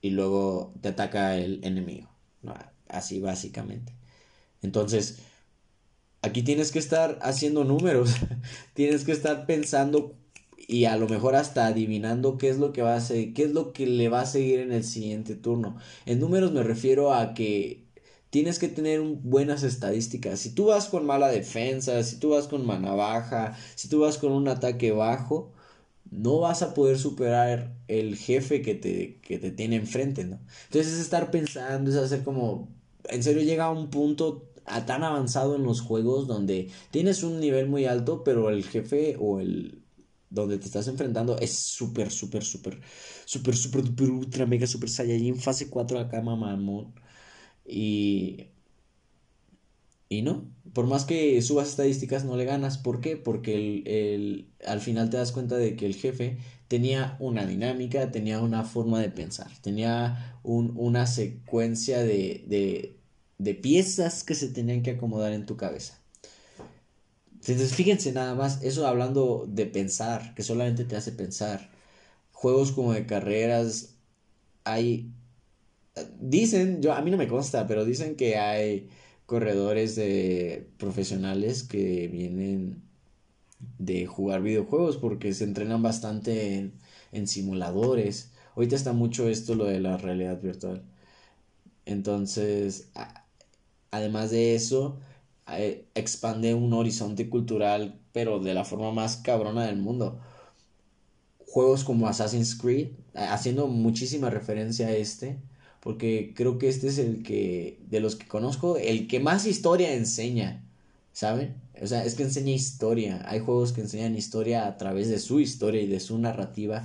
y 0.02 0.10
luego 0.12 0.74
te 0.82 0.90
ataca 0.90 1.38
el 1.38 1.64
enemigo. 1.64 2.10
Así 2.88 3.20
básicamente. 3.20 3.94
Entonces, 4.64 5.20
aquí 6.24 6.42
tienes 6.42 6.72
que 6.72 6.80
estar 6.80 7.20
haciendo 7.22 7.64
números. 7.64 8.16
tienes 8.74 9.06
que 9.06 9.12
estar 9.12 9.46
pensando 9.46 10.16
y 10.68 10.86
a 10.86 10.98
lo 10.98 11.08
mejor 11.08 11.36
hasta 11.36 11.68
adivinando 11.68 12.40
qué 12.40 12.50
es 12.50 12.58
lo 12.58 12.74
que 12.74 12.82
va 12.82 12.94
a 12.94 12.98
hacer, 12.98 13.34
qué 13.34 13.44
es 13.44 13.52
lo 13.52 13.74
que 13.74 13.86
le 13.86 14.10
va 14.10 14.22
a 14.22 14.26
seguir 14.26 14.60
en 14.60 14.72
el 14.72 14.84
siguiente 14.84 15.36
turno. 15.36 15.78
En 16.08 16.20
números 16.20 16.52
me 16.52 16.64
refiero 16.64 17.14
a 17.14 17.36
que 17.36 17.85
tienes 18.36 18.60
que 18.60 18.68
tener 18.68 19.00
buenas 19.00 19.64
estadísticas. 19.64 20.42
Si 20.42 20.50
tú 20.50 20.66
vas 20.66 20.90
con 20.90 21.06
mala 21.06 21.30
defensa, 21.30 22.04
si 22.04 22.18
tú 22.18 22.32
vas 22.32 22.50
con 22.50 22.66
mana 22.66 22.94
baja, 22.94 23.58
si 23.76 23.88
tú 23.88 24.02
vas 24.02 24.18
con 24.18 24.34
un 24.34 24.50
ataque 24.50 24.92
bajo, 24.92 25.54
no 26.12 26.40
vas 26.42 26.62
a 26.62 26.74
poder 26.74 27.00
superar 27.00 27.78
el 27.88 28.18
jefe 28.18 28.62
que 28.62 28.76
te, 28.76 29.22
que 29.22 29.40
te 29.40 29.52
tiene 29.52 29.78
enfrente, 29.78 30.26
¿no? 30.26 30.42
Entonces 30.66 30.96
es 30.96 31.00
estar 31.00 31.32
pensando, 31.32 31.90
es 31.90 31.96
hacer 31.96 32.26
como, 32.26 32.68
en 33.06 33.24
serio 33.24 33.42
llega 33.42 33.68
a 33.68 33.72
un 33.72 33.90
punto 33.90 34.52
tan 34.86 35.06
avanzado 35.06 35.56
en 35.56 35.64
los 35.64 35.80
juegos 35.80 36.28
donde 36.28 36.70
tienes 36.92 37.24
un 37.24 37.40
nivel 37.40 37.70
muy 37.70 37.86
alto, 37.86 38.26
pero 38.26 38.50
el 38.50 38.66
jefe 38.66 39.16
o 39.18 39.40
el, 39.40 39.82
donde 40.30 40.58
te 40.58 40.66
estás 40.66 40.90
enfrentando 40.90 41.38
es 41.40 41.54
súper, 41.54 42.12
súper, 42.12 42.44
súper, 42.44 42.82
súper, 43.26 43.56
súper, 43.56 43.86
súper, 43.86 44.10
ultra, 44.10 44.46
mega, 44.46 44.68
super 44.68 44.90
Saiyajin, 44.90 45.38
fase 45.38 45.70
4 45.70 46.00
acá, 46.00 46.22
mamón. 46.22 47.05
Y. 47.66 48.48
Y 50.08 50.22
no, 50.22 50.46
por 50.74 50.86
más 50.88 51.04
que 51.06 51.42
subas 51.42 51.70
estadísticas 51.70 52.26
no 52.26 52.38
le 52.38 52.46
ganas. 52.46 52.78
¿Por 52.78 53.02
qué? 53.02 53.18
Porque 53.18 53.56
el, 53.56 53.88
el, 53.88 54.50
al 54.66 54.80
final 54.80 55.10
te 55.10 55.18
das 55.18 55.32
cuenta 55.32 55.58
de 55.58 55.76
que 55.76 55.86
el 55.88 55.96
jefe 55.96 56.38
tenía 56.68 57.18
una 57.20 57.46
dinámica, 57.46 58.12
tenía 58.12 58.40
una 58.40 58.64
forma 58.64 59.02
de 59.02 59.10
pensar, 59.10 59.50
tenía 59.62 60.40
un, 60.44 60.74
una 60.78 61.08
secuencia 61.08 62.00
de, 62.04 62.46
de, 62.48 63.00
de 63.40 63.56
piezas 63.56 64.24
que 64.24 64.36
se 64.36 64.50
tenían 64.50 64.84
que 64.84 64.92
acomodar 64.92 65.34
en 65.34 65.46
tu 65.48 65.58
cabeza. 65.58 66.00
Entonces, 67.34 67.76
fíjense 67.76 68.12
nada 68.12 68.34
más, 68.36 68.62
eso 68.64 68.88
hablando 68.88 69.46
de 69.48 69.66
pensar, 69.68 70.34
que 70.34 70.44
solamente 70.44 70.84
te 70.86 70.96
hace 70.96 71.12
pensar. 71.12 71.70
Juegos 72.32 72.72
como 72.72 72.94
de 72.94 73.06
carreras, 73.06 73.96
hay... 74.64 75.12
Dicen, 76.20 76.82
yo 76.82 76.94
a 76.94 77.02
mí 77.02 77.12
no 77.12 77.18
me 77.18 77.28
consta, 77.28 77.68
pero 77.68 77.86
dicen 77.86 78.16
que 78.16 78.38
hay 78.38 78.90
corredores 79.26 79.96
de 79.96 80.70
profesionales 80.78 81.64
que 81.64 82.08
vienen 82.08 82.84
de 83.80 84.06
jugar 84.06 84.42
videojuegos 84.42 84.98
porque 84.98 85.34
se 85.34 85.46
entrenan 85.46 85.82
bastante 85.84 86.56
en, 86.56 86.74
en 87.12 87.28
simuladores. 87.28 88.32
Ahorita 88.56 88.76
está 88.76 88.94
mucho 88.94 89.30
esto 89.30 89.56
lo 89.56 89.66
de 89.66 89.80
la 89.80 89.98
realidad 89.98 90.42
virtual. 90.42 90.84
Entonces, 91.86 92.90
además 93.92 94.32
de 94.32 94.56
eso, 94.56 94.98
eh, 95.52 95.86
expande 95.96 96.54
un 96.54 96.74
horizonte 96.74 97.30
cultural, 97.30 98.00
pero 98.12 98.40
de 98.40 98.54
la 98.54 98.66
forma 98.66 98.92
más 98.92 99.18
cabrona 99.18 99.66
del 99.66 99.78
mundo. 99.78 100.20
Juegos 101.48 101.84
como 101.84 102.08
Assassin's 102.08 102.56
Creed, 102.56 102.90
haciendo 103.14 103.68
muchísima 103.68 104.30
referencia 104.30 104.88
a 104.88 104.92
este, 104.92 105.38
porque 105.86 106.34
creo 106.36 106.58
que 106.58 106.68
este 106.68 106.88
es 106.88 106.98
el 106.98 107.22
que, 107.22 107.78
de 107.92 108.00
los 108.00 108.16
que 108.16 108.28
conozco, 108.28 108.76
el 108.76 109.08
que 109.08 109.20
más 109.20 109.46
historia 109.46 109.94
enseña, 109.94 110.66
¿saben? 111.14 111.62
O 111.80 111.86
sea, 111.86 112.04
es 112.04 112.16
que 112.16 112.24
enseña 112.24 112.54
historia. 112.54 113.22
Hay 113.30 113.40
juegos 113.40 113.72
que 113.72 113.82
enseñan 113.82 114.16
historia 114.16 114.66
a 114.66 114.78
través 114.78 115.10
de 115.10 115.20
su 115.20 115.40
historia 115.40 115.84
y 115.84 115.86
de 115.86 116.00
su 116.00 116.18
narrativa, 116.18 116.84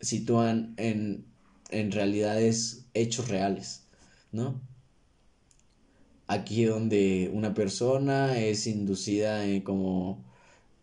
sitúan 0.00 0.74
en, 0.78 1.26
en 1.70 1.92
realidades, 1.92 2.86
hechos 2.92 3.28
reales, 3.28 3.84
¿no? 4.32 4.60
aquí 6.26 6.64
donde 6.64 7.30
una 7.32 7.54
persona 7.54 8.36
es 8.36 8.66
inducida 8.66 9.44
en 9.46 9.60
como 9.60 10.24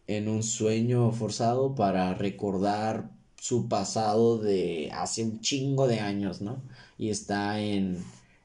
en 0.08 0.30
un 0.30 0.42
sueño 0.42 1.12
forzado 1.12 1.76
para 1.76 2.14
recordar 2.14 3.12
su 3.42 3.68
pasado 3.68 4.38
de 4.38 4.90
hace 4.94 5.24
un 5.24 5.42
chingo 5.42 5.88
de 5.88 6.00
años, 6.00 6.42
¿no? 6.42 6.62
Y 7.02 7.10
está 7.10 7.60
en, 7.60 7.98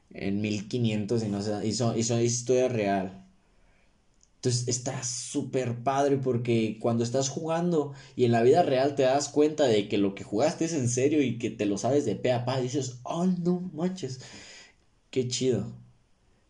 en 0.09 0.41
1500 0.41 1.23
y 1.23 1.27
no 1.27 1.43
sé, 1.43 1.67
y 1.67 1.73
son, 1.73 1.95
y 1.95 2.01
son 2.01 2.21
historia 2.21 2.67
real. 2.67 3.23
Entonces 4.37 4.67
está 4.67 5.03
súper 5.03 5.83
padre 5.83 6.17
porque 6.17 6.79
cuando 6.81 7.03
estás 7.03 7.29
jugando 7.29 7.93
y 8.15 8.25
en 8.25 8.31
la 8.31 8.41
vida 8.41 8.63
real 8.63 8.95
te 8.95 9.03
das 9.03 9.29
cuenta 9.29 9.65
de 9.65 9.87
que 9.87 9.99
lo 9.99 10.15
que 10.15 10.23
jugaste 10.23 10.65
es 10.65 10.73
en 10.73 10.89
serio 10.89 11.21
y 11.21 11.37
que 11.37 11.51
te 11.51 11.67
lo 11.67 11.77
sabes 11.77 12.03
de 12.05 12.15
pe 12.15 12.31
a 12.31 12.45
pa, 12.45 12.59
dices, 12.59 12.97
oh 13.03 13.27
no 13.27 13.61
manches, 13.75 14.21
qué 15.11 15.27
chido. 15.27 15.71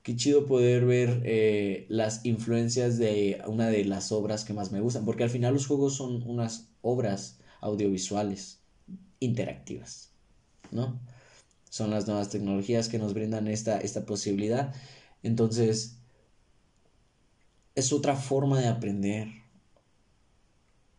Qué 0.01 0.15
chido 0.15 0.45
poder 0.45 0.85
ver 0.85 1.21
eh, 1.25 1.87
las 1.89 2.25
influencias 2.25 2.97
de 2.97 3.41
una 3.47 3.67
de 3.67 3.83
las 3.83 4.13
obras 4.13 4.45
que 4.45 4.53
más 4.53 4.71
me 4.71 4.79
gustan, 4.79 5.03
porque 5.03 5.25
al 5.25 5.29
final 5.29 5.53
los 5.53 5.67
juegos 5.67 5.95
son 5.97 6.23
unas 6.25 6.69
obras 6.81 7.39
audiovisuales 7.59 8.59
interactivas, 9.19 10.11
¿no? 10.71 10.97
Son 11.77 11.91
las 11.91 12.07
nuevas 12.07 12.29
tecnologías 12.29 12.89
que 12.89 12.97
nos 12.99 13.13
brindan 13.13 13.47
esta, 13.47 13.79
esta 13.79 14.05
posibilidad. 14.05 14.73
Entonces, 15.23 15.99
es 17.75 17.93
otra 17.93 18.17
forma 18.17 18.59
de 18.59 18.67
aprender. 18.67 19.29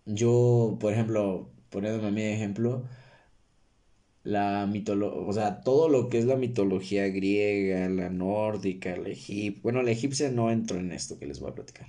Yo, 0.06 0.76
por 0.80 0.92
ejemplo, 0.92 1.50
poniéndome 1.70 2.08
a 2.08 2.10
mi 2.10 2.22
ejemplo, 2.22 2.84
la 4.24 4.66
mitología, 4.66 5.20
o 5.20 5.32
sea, 5.32 5.62
todo 5.62 5.88
lo 5.88 6.08
que 6.08 6.18
es 6.18 6.24
la 6.26 6.36
mitología 6.36 7.08
griega, 7.08 7.88
la 7.88 8.10
nórdica, 8.10 8.96
la 8.96 9.08
egipcia, 9.10 9.60
bueno, 9.62 9.82
la 9.82 9.90
egipcia 9.92 10.30
no 10.30 10.50
entro 10.50 10.78
en 10.78 10.92
esto 10.92 11.18
que 11.18 11.26
les 11.26 11.40
voy 11.40 11.50
a 11.50 11.54
platicar. 11.54 11.86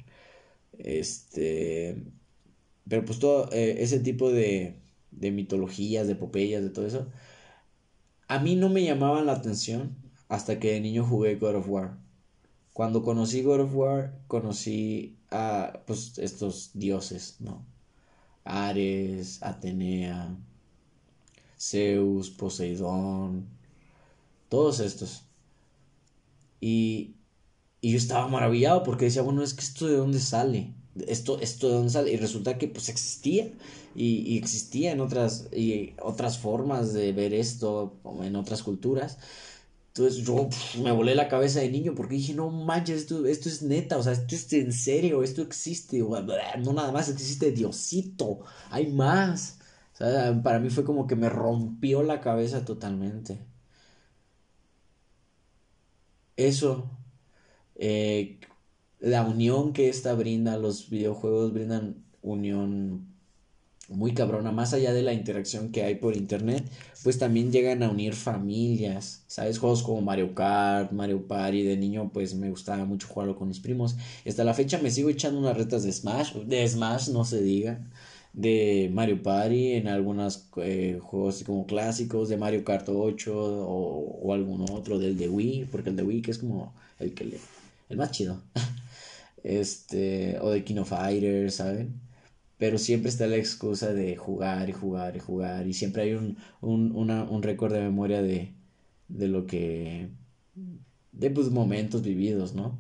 Este, 0.80 2.04
pero 2.90 3.06
pues 3.06 3.20
todo 3.20 3.50
eh, 3.54 3.78
ese 3.84 4.00
tipo 4.02 4.32
de, 4.32 4.76
de 5.12 5.32
mitologías, 5.32 6.08
de 6.08 6.14
epopeyas, 6.14 6.64
de 6.64 6.70
todo 6.72 6.88
eso, 6.88 7.10
a 8.30 8.38
mí 8.38 8.56
no 8.56 8.70
me 8.70 8.84
llamaban 8.84 9.26
la 9.26 9.34
atención 9.34 9.98
hasta 10.30 10.60
que 10.60 10.74
de 10.74 10.82
niño 10.82 11.04
jugué 11.04 11.36
God 11.36 11.56
of 11.56 11.68
War. 11.68 11.98
Cuando 12.74 13.04
conocí 13.04 13.42
God 13.42 13.62
of 13.62 13.76
War, 13.76 14.20
conocí 14.28 15.18
a 15.32 15.82
pues 15.88 16.18
estos 16.20 16.70
dioses, 16.76 17.38
¿no? 17.40 17.66
Ares, 18.46 19.42
Atenea, 19.42 20.38
Zeus, 21.60 22.30
Poseidón, 22.30 23.48
todos 24.48 24.80
estos. 24.80 25.24
Y, 26.62 27.16
y 27.82 27.92
yo 27.92 27.98
estaba 27.98 28.28
maravillado 28.28 28.84
porque 28.84 29.06
decía, 29.06 29.24
bueno, 29.24 29.42
es 29.42 29.56
que 29.56 29.62
esto 29.62 29.88
de 29.88 29.98
dónde 29.98 30.20
sale, 30.20 30.76
esto, 31.08 31.40
esto. 31.40 31.86
Y 32.08 32.18
resulta 32.18 32.58
que 32.58 32.68
pues 32.68 32.90
existía 32.90 33.52
y, 33.96 34.22
y 34.34 34.38
existía 34.38 34.92
en 34.92 35.02
otras, 35.02 35.48
y 35.54 35.94
otras 36.02 36.38
formas 36.40 36.94
de 36.94 37.12
ver 37.14 37.34
esto 37.34 37.94
en 38.24 38.36
otras 38.36 38.64
culturas. 38.64 39.18
Entonces 39.90 40.24
yo 40.26 40.50
me 40.84 40.92
volé 40.92 41.16
la 41.16 41.28
cabeza 41.28 41.60
de 41.60 41.70
niño 41.70 41.94
porque 41.96 42.16
dije, 42.16 42.34
no 42.34 42.50
manches, 42.50 43.02
esto, 43.02 43.26
esto 43.26 43.50
es 43.50 43.62
neta, 43.64 43.98
o 43.98 44.04
sea, 44.04 44.14
esto 44.14 44.36
es 44.36 44.54
en 44.54 44.72
serio, 44.74 45.24
esto 45.24 45.42
existe, 45.42 46.00
no 46.00 46.74
nada 46.74 46.92
más 46.92 47.10
existe 47.10 47.52
Diosito, 47.52 48.40
hay 48.70 48.88
más. 48.94 49.60
para 50.44 50.60
mí 50.60 50.70
fue 50.70 50.84
como 50.86 51.08
que 51.08 51.16
me 51.16 51.30
rompió 51.30 52.04
la 52.04 52.22
cabeza 52.22 52.64
totalmente. 52.66 53.40
Eso, 56.36 56.90
eh, 57.76 58.40
la 59.00 59.24
unión 59.24 59.74
que 59.74 59.90
esta 59.90 60.14
brinda, 60.14 60.58
los 60.58 60.90
videojuegos 60.90 61.54
brindan 61.54 61.96
unión 62.22 63.08
muy 63.90 64.14
cabrona, 64.14 64.52
más 64.52 64.74
allá 64.74 64.94
de 64.94 65.02
la 65.02 65.14
interacción 65.14 65.72
que 65.72 65.84
hay 65.84 65.96
por 65.96 66.16
internet, 66.16 66.64
pues 67.04 67.18
también 67.18 67.52
llegan 67.52 67.82
a 67.84 67.90
unir 67.90 68.14
familias, 68.14 69.24
¿sabes? 69.28 69.58
Juegos 69.58 69.82
como 69.84 70.02
Mario 70.02 70.36
Kart, 70.36 70.92
Mario 70.92 71.28
Party, 71.28 71.64
de 71.64 71.76
niño 71.76 72.12
pues 72.14 72.36
me 72.36 72.50
gustaba 72.50 72.86
mucho 72.86 73.08
jugarlo 73.08 73.36
con 73.36 73.48
mis 73.48 73.60
primos. 73.60 73.96
Hasta 74.28 74.44
la 74.44 74.54
fecha 74.54 74.78
me 74.78 74.92
sigo 74.92 75.10
echando 75.10 75.40
unas 75.40 75.58
retas 75.58 75.84
de 75.84 75.92
Smash, 75.92 76.34
de 76.34 76.68
Smash 76.68 77.10
no 77.10 77.26
se 77.26 77.42
diga, 77.42 77.80
de 78.34 78.92
Mario 78.94 79.24
Party, 79.24 79.74
en 79.74 79.88
algunos 79.88 80.48
eh, 80.58 81.00
juegos 81.02 81.44
como 81.44 81.66
clásicos, 81.66 82.30
de 82.30 82.38
Mario 82.38 82.64
Kart 82.64 82.88
8 82.90 83.34
o, 83.36 84.34
algún 84.34 84.70
otro, 84.70 85.00
del 85.00 85.18
de 85.18 85.30
Wii, 85.30 85.68
porque 85.72 85.90
el 85.90 85.96
de 85.96 86.04
Wii 86.04 86.22
que 86.22 86.32
es 86.32 86.38
como 86.38 86.74
el 87.00 87.14
que 87.14 87.26
le, 87.26 87.38
el 87.90 87.98
más 87.98 88.12
chido. 88.12 88.40
este, 89.44 90.40
o 90.42 90.50
de 90.52 90.64
King 90.64 90.78
of 90.78 90.90
Fighters, 90.90 91.56
¿saben? 91.56 92.00
pero 92.60 92.78
siempre 92.78 93.10
está 93.10 93.26
la 93.26 93.38
excusa 93.38 93.94
de 93.94 94.18
jugar 94.18 94.70
y 94.70 94.74
jugar 94.74 95.16
y 95.16 95.20
jugar 95.20 95.66
y 95.66 95.74
siempre 95.74 96.04
hay 96.04 96.14
un, 96.14 96.38
un, 96.60 96.92
un 96.94 97.42
récord 97.42 97.74
de 97.74 97.80
memoria 97.80 98.22
de, 98.22 98.54
de 99.08 99.28
lo 99.30 99.48
que, 99.48 100.10
de 101.14 101.30
pues 101.30 101.50
momentos 101.52 102.02
vividos, 102.04 102.54
¿no? 102.56 102.78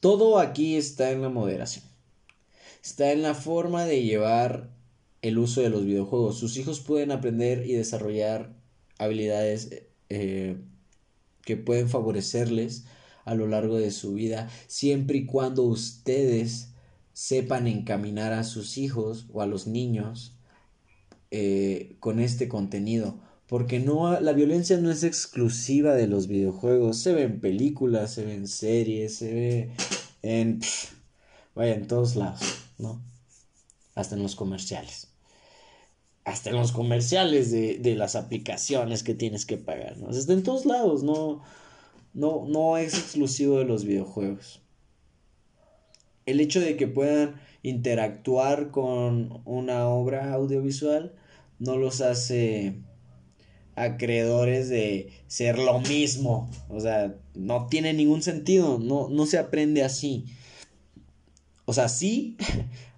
Todo 0.00 0.38
aquí 0.38 0.76
está 0.76 1.10
en 1.10 1.22
la 1.22 1.30
moderación. 1.30 1.84
Está 2.82 3.12
en 3.12 3.22
la 3.22 3.34
forma 3.34 3.86
de 3.86 4.02
llevar 4.02 4.70
el 5.22 5.38
uso 5.38 5.62
de 5.62 5.70
los 5.70 5.86
videojuegos. 5.86 6.38
Sus 6.38 6.58
hijos 6.58 6.80
pueden 6.80 7.10
aprender 7.12 7.66
y 7.66 7.72
desarrollar 7.72 8.52
habilidades 8.98 9.84
eh, 10.10 10.58
que 11.42 11.56
pueden 11.56 11.88
favorecerles 11.88 12.84
a 13.26 13.34
lo 13.34 13.46
largo 13.48 13.76
de 13.76 13.90
su 13.90 14.14
vida, 14.14 14.48
siempre 14.68 15.18
y 15.18 15.26
cuando 15.26 15.64
ustedes 15.64 16.70
sepan 17.12 17.66
encaminar 17.66 18.32
a 18.32 18.44
sus 18.44 18.78
hijos 18.78 19.26
o 19.32 19.42
a 19.42 19.46
los 19.46 19.66
niños 19.66 20.36
eh, 21.32 21.96
con 21.98 22.20
este 22.20 22.48
contenido. 22.48 23.18
Porque 23.48 23.80
no, 23.80 24.20
la 24.20 24.32
violencia 24.32 24.78
no 24.78 24.90
es 24.90 25.02
exclusiva 25.02 25.94
de 25.94 26.06
los 26.06 26.28
videojuegos. 26.28 26.98
Se 26.98 27.12
ve 27.12 27.22
en 27.22 27.40
películas, 27.40 28.14
se 28.14 28.24
ve 28.24 28.34
en 28.34 28.48
series, 28.48 29.16
se 29.16 29.34
ve 29.34 29.70
en... 30.22 30.60
vaya, 31.54 31.74
en 31.74 31.86
todos 31.86 32.16
lados, 32.16 32.42
¿no? 32.78 33.00
Hasta 33.94 34.14
en 34.14 34.22
los 34.22 34.36
comerciales. 34.36 35.08
Hasta 36.24 36.50
en 36.50 36.56
los 36.56 36.72
comerciales 36.72 37.50
de, 37.50 37.78
de 37.78 37.96
las 37.96 38.14
aplicaciones 38.14 39.02
que 39.02 39.14
tienes 39.14 39.46
que 39.46 39.56
pagar, 39.56 39.96
¿no? 39.98 40.10
Está 40.10 40.32
en 40.32 40.42
todos 40.42 40.66
lados, 40.66 41.02
no, 41.02 41.42
no, 42.16 42.44
no 42.48 42.76
es 42.76 42.94
exclusivo 42.94 43.58
de 43.58 43.64
los 43.64 43.84
videojuegos 43.84 44.60
el 46.26 46.40
hecho 46.40 46.60
de 46.60 46.76
que 46.76 46.88
puedan 46.88 47.40
interactuar 47.62 48.70
con 48.70 49.40
una 49.44 49.88
obra 49.88 50.32
audiovisual 50.32 51.14
no 51.58 51.76
los 51.76 52.00
hace 52.00 52.80
acreedores 53.76 54.68
de 54.68 55.10
ser 55.28 55.58
lo 55.58 55.80
mismo. 55.80 56.50
O 56.68 56.80
sea, 56.80 57.14
no 57.34 57.68
tiene 57.68 57.92
ningún 57.92 58.22
sentido, 58.22 58.78
no, 58.78 59.08
no 59.08 59.26
se 59.26 59.38
aprende 59.38 59.82
así. 59.84 60.24
O 61.68 61.72
sea, 61.72 61.88
sí, 61.88 62.36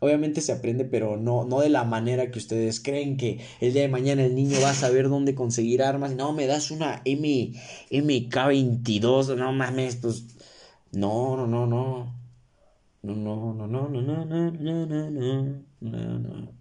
obviamente 0.00 0.42
se 0.42 0.52
aprende, 0.52 0.84
pero 0.84 1.16
no, 1.16 1.44
no 1.44 1.60
de 1.60 1.70
la 1.70 1.84
manera 1.84 2.30
que 2.30 2.38
ustedes 2.38 2.80
creen 2.80 3.16
que 3.16 3.40
el 3.60 3.72
día 3.72 3.82
de 3.82 3.88
mañana 3.88 4.24
el 4.24 4.34
niño 4.34 4.60
va 4.62 4.70
a 4.70 4.74
saber 4.74 5.08
dónde 5.08 5.34
conseguir 5.34 5.82
armas. 5.82 6.14
No, 6.14 6.34
me 6.34 6.46
das 6.46 6.70
una 6.70 7.00
M, 7.06 7.54
MK22, 7.90 9.36
no 9.36 9.52
mames, 9.52 9.96
pues 9.96 10.24
no, 10.92 11.36
no, 11.36 11.46
no, 11.46 11.66
no. 11.66 12.14
No, 13.00 13.14
no, 13.14 13.54
no, 13.54 13.66
no, 13.66 13.88
no, 13.88 14.02
no, 14.02 14.24
no, 14.24 14.50
no, 14.50 14.86
no, 14.86 15.08
no, 15.80 16.18
no, 16.18 16.18
no. 16.18 16.52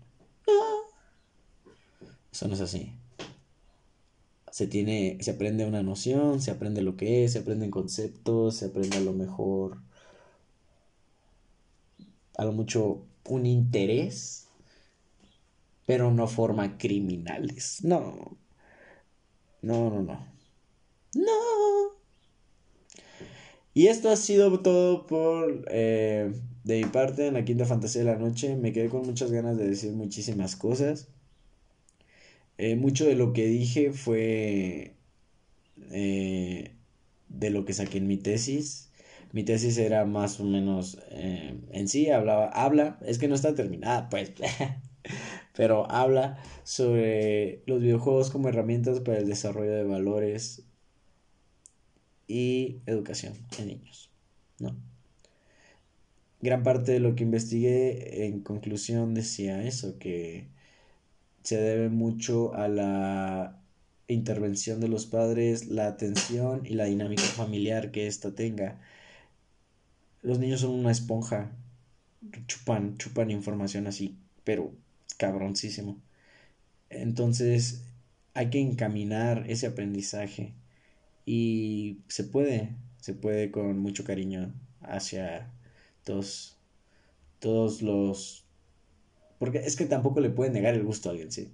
Eso 2.32 2.48
no 2.48 2.54
es 2.54 2.62
así. 2.62 2.94
Se 4.52 4.68
tiene, 4.68 5.18
se 5.22 5.32
aprende 5.32 5.66
una 5.66 5.84
noción, 5.84 6.40
se 6.40 6.52
aprende 6.52 6.82
lo 6.82 6.96
que 6.96 7.26
es, 7.26 7.34
se 7.34 7.40
aprenden 7.40 7.72
conceptos, 7.72 8.56
se 8.58 8.66
aprende 8.66 8.98
a 8.98 9.02
lo 9.02 9.14
mejor, 9.14 9.80
a 12.38 12.46
lo 12.46 12.52
mucho 12.54 13.06
un 13.26 13.46
interés, 13.46 14.48
pero 15.86 16.12
no 16.12 16.28
forma 16.28 16.78
criminales. 16.78 17.84
No. 17.84 18.38
No, 19.62 19.90
no, 19.90 20.02
no. 20.02 20.26
No. 21.16 21.98
Y 23.74 23.88
esto 23.88 24.10
ha 24.10 24.16
sido 24.16 24.60
todo 24.62 25.06
por 25.06 25.66
eh, 25.72 26.34
de 26.64 26.78
mi 26.78 26.86
parte 26.86 27.28
en 27.28 27.36
la 27.36 27.46
quinta 27.46 27.66
fantasía 27.66 28.04
de 28.04 28.12
la 28.12 28.18
noche. 28.18 28.56
Me 28.56 28.74
quedé 28.74 28.90
con 28.90 29.06
muchas 29.06 29.32
ganas 29.32 29.58
de 29.58 29.68
decir 29.70 29.92
muchísimas 29.94 30.56
cosas. 30.56 31.08
Eh, 32.58 32.76
mucho 32.76 33.06
de 33.06 33.16
lo 33.16 33.34
que 33.34 33.46
dije 33.48 33.92
fue 33.94 34.96
eh, 35.92 36.76
de 37.30 37.50
lo 37.50 37.66
que 37.66 37.74
saqué 37.74 38.00
en 38.00 38.08
mi 38.08 38.18
tesis. 38.18 38.87
Mi 39.38 39.44
tesis 39.44 39.78
era 39.78 40.04
más 40.04 40.40
o 40.40 40.44
menos 40.46 40.98
en 41.12 41.88
sí, 41.88 42.10
hablaba, 42.10 42.48
habla, 42.48 42.98
es 43.06 43.20
que 43.20 43.28
no 43.28 43.36
está 43.36 43.54
terminada, 43.54 44.10
pues, 44.10 44.34
pero 45.56 45.88
habla 45.92 46.40
sobre 46.64 47.62
los 47.68 47.80
videojuegos 47.80 48.32
como 48.32 48.50
herramientas 48.50 49.00
para 49.00 49.20
el 49.20 49.28
desarrollo 49.28 49.74
de 49.74 49.84
valores 49.84 50.64
y 52.28 52.78
educación 52.88 53.36
en 53.60 53.68
niños, 53.68 54.10
¿no? 54.58 54.76
Gran 56.42 56.64
parte 56.64 56.94
de 56.94 57.00
lo 57.00 57.14
que 57.14 57.24
investigué 57.24 58.26
en 58.26 58.42
conclusión 58.42 59.14
decía 59.14 59.62
eso, 59.62 60.00
que 60.00 60.48
se 61.44 61.62
debe 61.62 61.90
mucho 61.90 62.56
a 62.56 62.68
la 62.68 63.62
intervención 64.08 64.80
de 64.80 64.88
los 64.88 65.06
padres, 65.06 65.68
la 65.68 65.86
atención 65.86 66.66
y 66.66 66.74
la 66.74 66.86
dinámica 66.86 67.22
familiar 67.22 67.92
que 67.92 68.08
ésta 68.08 68.34
tenga. 68.34 68.82
Los 70.22 70.40
niños 70.40 70.62
son 70.62 70.72
una 70.72 70.92
esponja, 70.92 71.52
chupan, 72.48 72.98
chupan 72.98 73.32
información 73.32 73.88
así, 73.88 74.18
pero 74.44 74.74
cabroncísimo. 75.18 76.02
Entonces 76.90 77.84
hay 78.34 78.50
que 78.50 78.60
encaminar 78.60 79.46
ese 79.50 79.68
aprendizaje 79.68 80.54
y 81.26 82.00
se 82.08 82.24
puede, 82.24 82.76
se 83.02 83.14
puede 83.14 83.52
con 83.52 83.80
mucho 83.80 84.04
cariño 84.04 84.54
hacia 84.82 85.52
todos, 86.04 86.58
todos 87.40 87.82
los... 87.82 88.46
Porque 89.40 89.60
es 89.60 89.76
que 89.76 89.86
tampoco 89.86 90.20
le 90.22 90.30
pueden 90.30 90.54
negar 90.54 90.74
el 90.76 90.84
gusto 90.84 91.10
a 91.10 91.12
alguien, 91.12 91.32
¿sí? 91.32 91.52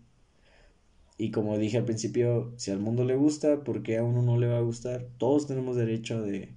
Y 1.18 1.32
como 1.32 1.58
dije 1.58 1.78
al 1.78 1.86
principio, 1.86 2.54
si 2.58 2.72
al 2.72 2.80
mundo 2.80 3.04
le 3.04 3.16
gusta, 3.16 3.64
¿por 3.64 3.84
qué 3.84 3.98
a 3.98 4.04
uno 4.04 4.22
no 4.22 4.38
le 4.38 4.48
va 4.48 4.58
a 4.58 4.62
gustar? 4.62 5.08
Todos 5.18 5.48
tenemos 5.48 5.76
derecho 5.76 6.22
de, 6.22 6.54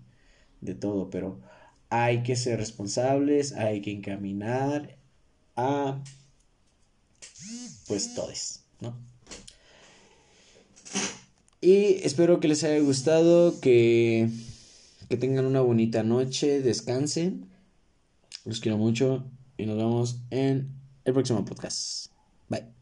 de 0.61 0.75
todo, 0.75 1.11
pero 1.11 1.41
hay 1.91 2.23
que 2.23 2.37
ser 2.37 2.59
responsables, 2.59 3.53
hay 3.53 3.81
que 3.81 3.93
encaminar 3.93 4.97
a 5.57 6.03
pues 7.87 8.15
todos, 8.15 8.61
¿no? 8.81 8.97
Y 11.61 12.05
espero 12.05 12.39
que 12.39 12.49
les 12.49 12.63
haya 12.65 12.79
gustado, 12.81 13.61
que, 13.61 14.29
que 15.09 15.17
tengan 15.17 15.47
una 15.47 15.61
bonita 15.61 16.03
noche, 16.03 16.61
descansen. 16.61 17.49
Los 18.45 18.61
quiero 18.61 18.79
mucho 18.79 19.25
y 19.57 19.67
nos 19.67 19.77
vemos 19.77 20.21
en 20.31 20.71
el 21.05 21.13
próximo 21.13 21.45
podcast. 21.45 22.13
Bye. 22.49 22.76